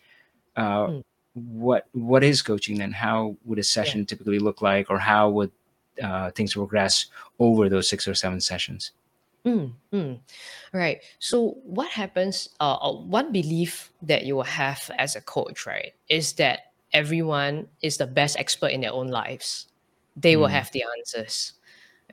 [0.55, 1.03] uh, mm
[1.33, 2.91] what what is coaching then?
[2.91, 4.05] How would a session yeah.
[4.05, 5.51] typically look like, or how would
[6.01, 7.07] uh, things progress
[7.39, 8.91] over those six or seven sessions?
[9.45, 10.19] Mm, mm.
[10.73, 11.01] Right.
[11.19, 12.49] So what happens?
[12.59, 17.67] Uh, uh, one belief that you will have as a coach, right, is that everyone
[17.81, 19.67] is the best expert in their own lives.
[20.15, 21.53] They will have the answers.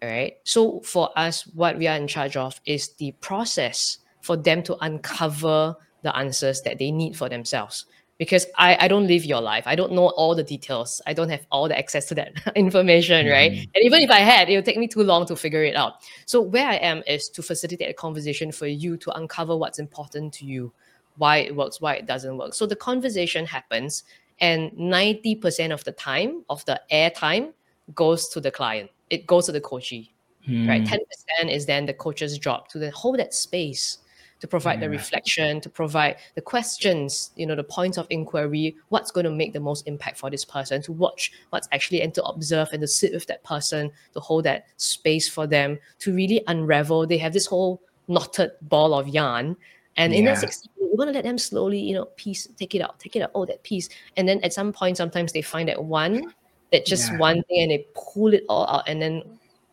[0.02, 0.36] All right.
[0.44, 4.76] So for us, what we are in charge of is the process for them to
[4.84, 7.86] uncover the answers that they need for themselves
[8.18, 9.64] because I, I don't live your life.
[9.66, 11.02] I don't know all the details.
[11.06, 13.32] I don't have all the access to that information, mm-hmm.
[13.32, 13.52] right?
[13.52, 15.94] And even if I had, it would take me too long to figure it out.
[16.24, 20.32] So where I am is to facilitate a conversation for you to uncover what's important
[20.34, 20.72] to you,
[21.16, 22.54] why it works, why it doesn't work.
[22.54, 24.04] So the conversation happens,
[24.40, 27.52] and 90% of the time of the air time
[27.94, 28.90] goes to the client.
[29.10, 30.12] It goes to the coachee.
[30.48, 30.68] Mm.
[30.68, 30.84] Right.
[30.84, 33.98] 10% is then the coach's job to then hold that space
[34.40, 34.80] to provide yeah.
[34.80, 39.30] the reflection, to provide the questions, you know, the points of inquiry, what's going to
[39.30, 42.80] make the most impact for this person, to watch what's actually and to observe and
[42.80, 47.06] to sit with that person, to hold that space for them, to really unravel.
[47.06, 49.56] They have this whole knotted ball of yarn.
[49.96, 50.18] And yeah.
[50.18, 52.98] in that 60 we want to let them slowly, you know, piece, take it out,
[53.00, 53.88] take it out, oh, that piece.
[54.16, 56.32] And then at some point, sometimes they find that one,
[56.72, 57.18] that just yeah.
[57.18, 59.22] one thing and they pull it all out and then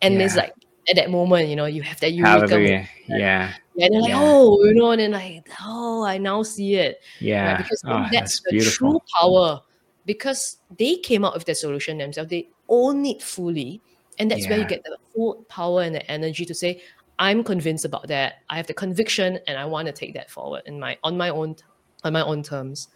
[0.02, 0.26] and yeah.
[0.26, 0.54] it's like
[0.90, 2.62] at that moment, you know, you have that eureka.
[2.62, 2.86] Yeah.
[3.08, 3.54] yeah.
[3.80, 4.20] And they're like, yeah.
[4.22, 7.02] oh, you know, and then like, oh, I now see it.
[7.20, 7.54] Yeah.
[7.54, 7.58] Right?
[7.58, 9.62] Because oh, that's, that's, the true power.
[10.06, 12.30] Because they came out with the solution themselves.
[12.30, 13.82] They own it fully.
[14.20, 14.50] And that's yeah.
[14.50, 16.82] where you get the full power and the energy to say,
[17.18, 18.42] I'm convinced about that.
[18.50, 21.30] I have the conviction and I want to take that forward in my on my
[21.30, 21.56] own
[22.04, 22.90] on my own terms.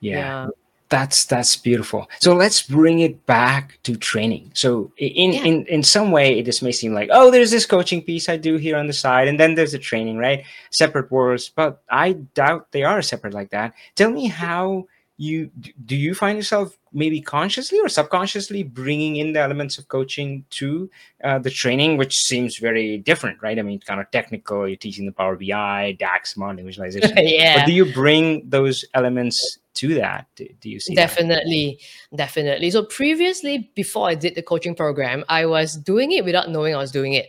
[0.00, 0.16] yeah.
[0.16, 0.48] yeah
[0.94, 2.08] that's that's beautiful.
[2.20, 4.52] So let's bring it back to training.
[4.54, 5.42] So in yeah.
[5.42, 8.36] in in some way it just may seem like oh there's this coaching piece i
[8.36, 10.44] do here on the side and then there's the training right?
[10.70, 13.74] Separate worlds but i doubt they are separate like that.
[13.96, 14.86] Tell me how
[15.16, 15.50] you
[15.84, 20.90] do you find yourself maybe consciously or subconsciously bringing in the elements of coaching to
[21.22, 23.58] uh, the training which seems very different right?
[23.58, 27.14] I mean kind of technical you're teaching the power bi dax modeling visualization.
[27.16, 27.58] Yeah.
[27.58, 30.26] but do you bring those elements to that?
[30.36, 31.78] Do, do you see definitely
[32.10, 32.16] that?
[32.16, 36.74] definitely so previously before i did the coaching program i was doing it without knowing
[36.74, 37.26] i was doing it.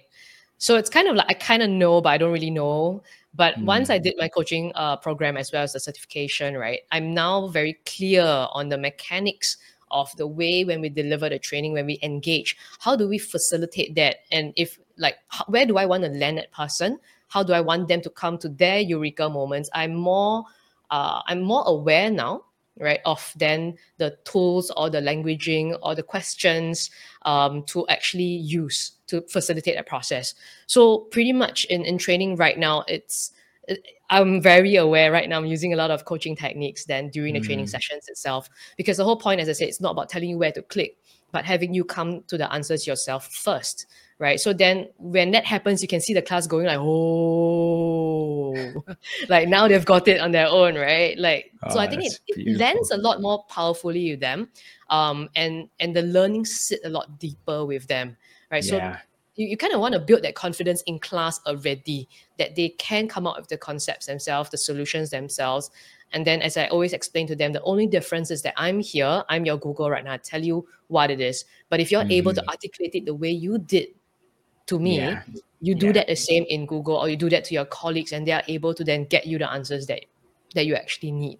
[0.57, 3.03] So it's kind of like i kind of know but i don't really know.
[3.33, 3.65] But mm.
[3.65, 7.47] once i did my coaching uh, program as well as the certification right i'm now
[7.47, 9.57] very clear on the mechanics
[9.91, 13.95] of the way when we deliver the training when we engage how do we facilitate
[13.95, 14.17] that?
[14.31, 15.15] And if like
[15.47, 16.99] where do i want to land that person?
[17.27, 19.69] How do i want them to come to their eureka moments?
[19.73, 20.45] I'm more
[20.91, 22.45] uh, I'm more aware now,
[22.79, 26.89] right, of then the tools or the languaging or the questions
[27.23, 30.33] um, to actually use to facilitate that process.
[30.67, 33.31] So pretty much in, in training right now, it's
[34.09, 35.37] I'm very aware right now.
[35.37, 37.45] I'm using a lot of coaching techniques then during the mm.
[37.45, 40.37] training sessions itself because the whole point, as I said, it's not about telling you
[40.37, 40.97] where to click,
[41.31, 43.87] but having you come to the answers yourself first,
[44.19, 44.39] right?
[44.39, 48.53] So then when that happens, you can see the class going like, oh,
[49.29, 51.17] like now they've got it on their own, right?
[51.17, 54.49] Like, oh, so I think it, it lands a lot more powerfully with them,
[54.89, 58.15] um, and and the learning sit a lot deeper with them,
[58.51, 58.63] right?
[58.63, 58.97] Yeah.
[58.97, 59.01] So
[59.35, 62.07] you, you kind of want to build that confidence in class already
[62.37, 65.71] that they can come up with the concepts themselves, the solutions themselves.
[66.13, 69.23] And then, as I always explain to them, the only difference is that I'm here,
[69.27, 71.43] I'm your Google right now, I tell you what it is.
[71.69, 72.11] But if you're mm-hmm.
[72.11, 72.49] able to mm-hmm.
[72.49, 73.87] articulate it the way you did
[74.67, 75.23] to me, yeah.
[75.61, 75.91] you do yeah.
[75.93, 78.43] that the same in Google or you do that to your colleagues and they are
[78.47, 80.05] able to then get you the answers that
[80.53, 81.39] that you actually need.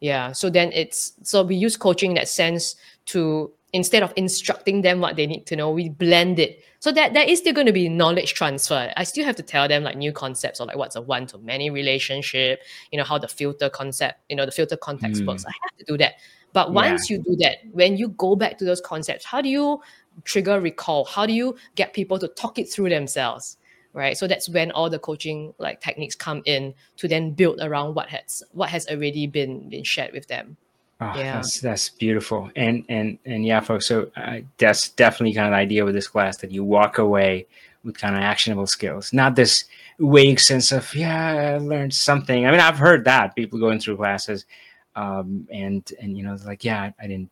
[0.00, 0.32] Yeah.
[0.32, 5.00] So then it's so we use coaching in that sense to instead of instructing them
[5.00, 6.62] what they need to know, we blend it.
[6.80, 8.92] So that there is still going to be knowledge transfer.
[8.96, 11.38] I still have to tell them like new concepts or like what's a one to
[11.38, 12.60] many relationship,
[12.90, 15.26] you know, how the filter concept, you know, the filter context mm.
[15.26, 15.44] works.
[15.46, 16.14] I have to do that.
[16.52, 16.74] But Yeah.
[16.74, 19.80] once you do that, when you go back to those concepts, how do you
[20.24, 21.04] trigger recall?
[21.04, 23.56] How do you get people to talk it through themselves?
[23.94, 24.16] Right.
[24.16, 28.08] So that's when all the coaching like techniques come in to then build around what
[28.08, 30.56] has what has already been been shared with them.
[31.00, 31.34] Oh, Yeah.
[31.34, 33.86] that's that's beautiful, and and and yeah, folks.
[33.88, 37.46] So uh, that's definitely kind of the idea with this class that you walk away
[37.84, 39.64] with kind of actionable skills, not this
[39.98, 42.46] vague sense of yeah, I learned something.
[42.46, 44.46] I mean, I've heard that people going through classes,
[44.94, 47.30] um, and and you know, like yeah, I didn't,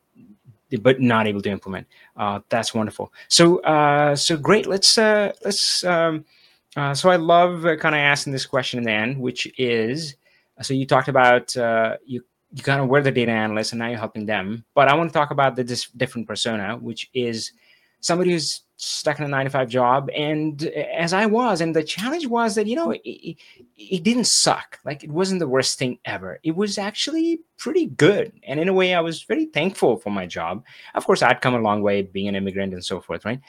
[0.83, 1.87] but not able to implement.
[2.17, 3.13] Uh, that's wonderful.
[3.29, 4.67] So uh, so great.
[4.67, 5.85] Let's uh, let's.
[5.85, 6.25] Um,
[6.77, 10.15] uh, so I love uh, kind of asking this question in the end, which is,
[10.63, 13.89] so you talked about uh, you you kind of were the data analyst and now
[13.89, 14.65] you're helping them.
[14.75, 17.53] But I want to talk about the dis- different persona, which is
[18.01, 20.09] somebody who's stuck in a nine to five job.
[20.17, 23.37] And as I was, and the challenge was that, you know, it,
[23.77, 24.79] it, didn't suck.
[24.85, 26.41] Like it wasn't the worst thing ever.
[26.43, 28.33] It was actually pretty good.
[28.43, 30.65] And in a way, I was very thankful for my job.
[30.95, 33.41] Of course, I'd come a long way being an immigrant and so forth, right?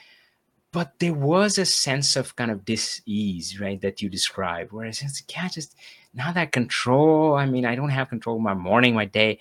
[0.74, 5.02] But there was a sense of kind of dis-ease, right, that you describe where it's
[5.30, 5.76] yeah, just
[6.14, 7.36] not that control.
[7.36, 9.40] I mean, I don't have control my morning, my day,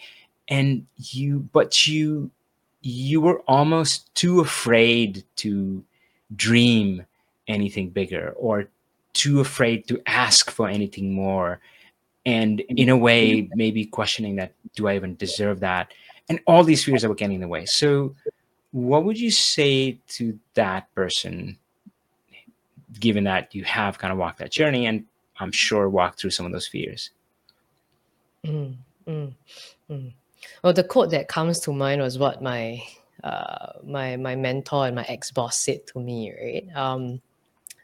[0.48, 2.30] and you, but you,
[2.82, 5.82] you were almost too afraid to
[6.36, 7.04] dream
[7.48, 8.68] anything bigger or
[9.12, 11.60] too afraid to ask for anything more,
[12.26, 15.92] and in a way, maybe questioning that, do I even deserve that?
[16.28, 17.64] And all these fears that were getting in the way.
[17.64, 18.14] So,
[18.72, 21.58] what would you say to that person,
[23.00, 25.04] given that you have kind of walked that journey and
[25.40, 27.10] I'm sure walked through some of those fears?
[28.46, 28.76] Mm,
[29.06, 29.32] mm,
[29.90, 30.12] mm.
[30.63, 32.81] Well, the quote that comes to mind was what my
[33.23, 36.33] uh, my my mentor and my ex boss said to me.
[36.33, 36.75] Right.
[36.75, 37.21] Um,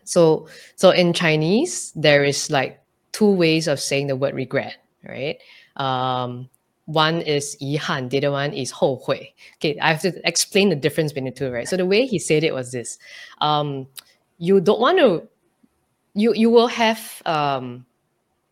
[0.03, 4.77] so so in Chinese, there is like two ways of saying the word regret.
[5.03, 5.39] Right.
[5.77, 6.49] Um,
[6.85, 9.33] one is 遗憾, the other one is 后悔.
[9.57, 11.67] Okay, I have to explain the difference between the two, right?
[11.67, 12.97] So the way he said it was this:
[13.39, 13.87] um,
[14.37, 15.27] you don't want to,
[16.13, 17.85] you you will have um,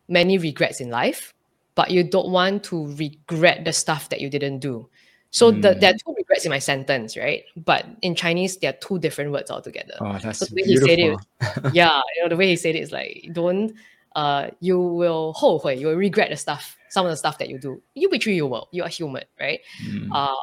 [0.08, 1.33] many regrets in life,
[1.74, 4.88] but you don't want to regret the stuff that you didn't do.
[5.32, 5.80] So the, Mm.
[5.80, 7.44] there are two regrets in my sentence, right?
[7.56, 9.94] But in Chinese, there are two different words altogether.
[10.00, 11.70] Oh, that's So the way he said it, beautiful.
[11.72, 13.72] yeah, you know, the way he said it is like, don't,
[14.16, 17.60] uh, you will 后悔, you will regret the stuff, some of the stuff that you
[17.60, 17.80] do.
[17.94, 19.60] You which you will, you are human, right?
[19.86, 20.08] Mm.
[20.12, 20.34] Uh,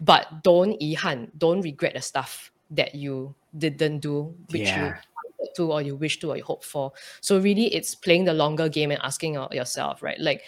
[0.00, 4.94] but don't 遗憾, don't regret the stuff that you didn't do, which you yeah.
[4.94, 6.92] wanted to or you wish to or you hope for.
[7.20, 10.20] So really, it's playing the longer game and asking your- yourself, right?
[10.20, 10.42] Like,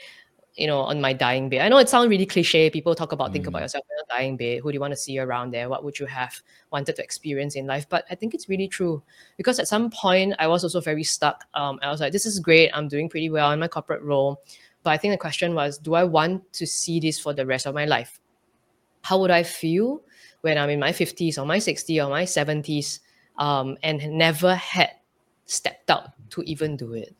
[0.56, 1.62] you know, on my dying bed.
[1.62, 2.70] I know it sounds really cliche.
[2.70, 3.66] People talk about think about Mm.
[3.66, 4.60] yourself on your dying bed.
[4.62, 5.68] Who do you want to see around there?
[5.68, 6.40] What would you have
[6.72, 7.88] wanted to experience in life?
[7.90, 9.02] But I think it's really true
[9.36, 11.44] because at some point I was also very stuck.
[11.56, 12.70] Um, I was like, this is great.
[12.74, 14.42] I'm doing pretty well in my corporate role.
[14.84, 17.66] But I think the question was, do I want to see this for the rest
[17.66, 18.20] of my life?
[19.02, 20.02] How would I feel
[20.42, 23.00] when I'm in my 50s or my 60s or my 70s
[23.38, 24.92] um, and never had
[25.46, 27.16] stepped out to even do it?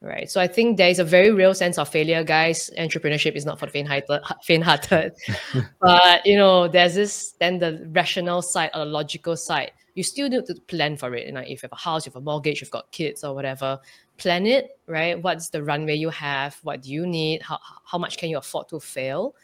[0.00, 0.30] Right.
[0.30, 2.70] So I think there is a very real sense of failure, guys.
[2.78, 4.20] Entrepreneurship is not for the faint-hearted.
[4.44, 5.12] faint-hearted.
[5.80, 9.72] but you know, there's this then the rational side or the logical side.
[9.94, 11.26] You still need to plan for it.
[11.26, 13.34] You know, if you have a house, you have a mortgage, you've got kids or
[13.34, 13.80] whatever,
[14.18, 15.20] plan it, right?
[15.20, 16.56] What's the runway you have?
[16.62, 17.42] What do you need?
[17.42, 19.34] How how much can you afford to fail?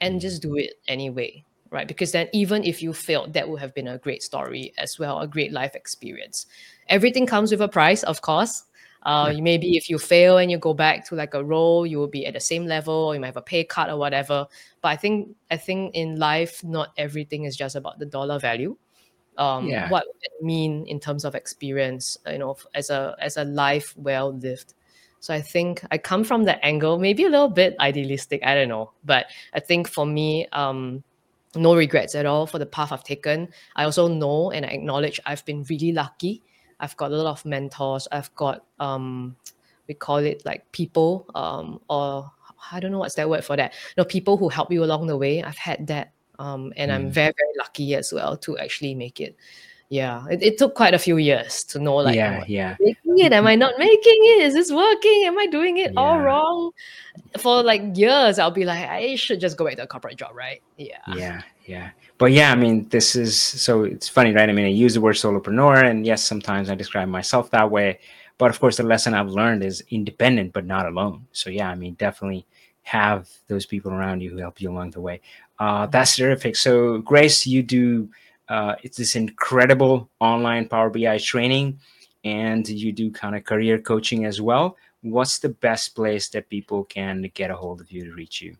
[0.00, 1.44] And just do it anyway.
[1.70, 1.86] Right.
[1.86, 5.20] Because then even if you failed, that would have been a great story as well,
[5.20, 6.46] a great life experience.
[6.88, 8.64] Everything comes with a price, of course.
[9.04, 9.40] Uh, Yeah.
[9.42, 12.26] maybe if you fail and you go back to like a role, you will be
[12.26, 14.46] at the same level, or you might have a pay cut or whatever.
[14.80, 18.76] But I think I think in life, not everything is just about the dollar value.
[19.36, 19.88] Um, Yeah.
[19.88, 23.94] what would it mean in terms of experience, you know, as a as a life
[23.96, 24.74] well lived.
[25.20, 28.68] So I think I come from that angle, maybe a little bit idealistic, I don't
[28.68, 28.92] know.
[29.04, 31.02] But I think for me, um,
[31.56, 33.48] no regrets at all for the path I've taken.
[33.76, 36.42] I also know and I acknowledge I've been really lucky.
[36.84, 38.06] I've got a lot of mentors.
[38.12, 39.36] I've got um
[39.88, 42.30] we call it like people um or
[42.72, 43.72] I don't know what's that word for that.
[43.96, 45.42] No, people who help you along the way.
[45.42, 46.12] I've had that.
[46.38, 47.14] Um and I'm Mm.
[47.20, 49.36] very, very lucky as well to actually make it.
[49.90, 50.24] Yeah.
[50.30, 53.32] It, it took quite a few years to know like yeah, yeah, making it?
[53.32, 54.38] Am I not making it?
[54.48, 55.24] Is this working?
[55.26, 56.72] Am I doing it all wrong?
[57.38, 60.32] For like years, I'll be like, I should just go back to a corporate job,
[60.34, 60.60] right?
[60.76, 60.98] Yeah.
[61.14, 61.90] yeah, yeah.
[62.18, 64.48] But yeah, I mean, this is so it's funny, right?
[64.48, 67.98] I mean, I use the word solopreneur, and yes, sometimes I describe myself that way.
[68.38, 71.26] But of course, the lesson I've learned is independent, but not alone.
[71.32, 72.46] So yeah, I mean, definitely
[72.82, 75.20] have those people around you who help you along the way.
[75.58, 76.56] Uh, that's terrific.
[76.56, 78.08] So Grace, you do
[78.48, 81.80] uh, it's this incredible online Power BI training,
[82.24, 84.76] and you do kind of career coaching as well.
[85.02, 88.56] What's the best place that people can get a hold of you to reach you?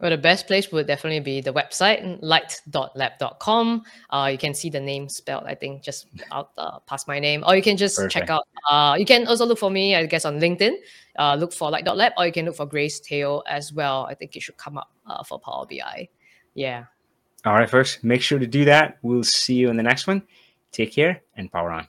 [0.00, 3.84] Well, the best place would definitely be the website, light.lab.com.
[4.10, 7.44] Uh, you can see the name spelled, I think, just out uh, past my name.
[7.46, 8.12] Or you can just Perfect.
[8.12, 10.74] check out, uh, you can also look for me, I guess, on LinkedIn.
[11.16, 14.04] Uh, look for light.lab, or you can look for Grace Teoh as well.
[14.10, 16.08] I think it should come up uh, for Power BI.
[16.54, 16.84] Yeah.
[17.44, 18.98] All right, folks, make sure to do that.
[19.02, 20.22] We'll see you in the next one.
[20.72, 21.86] Take care and power on.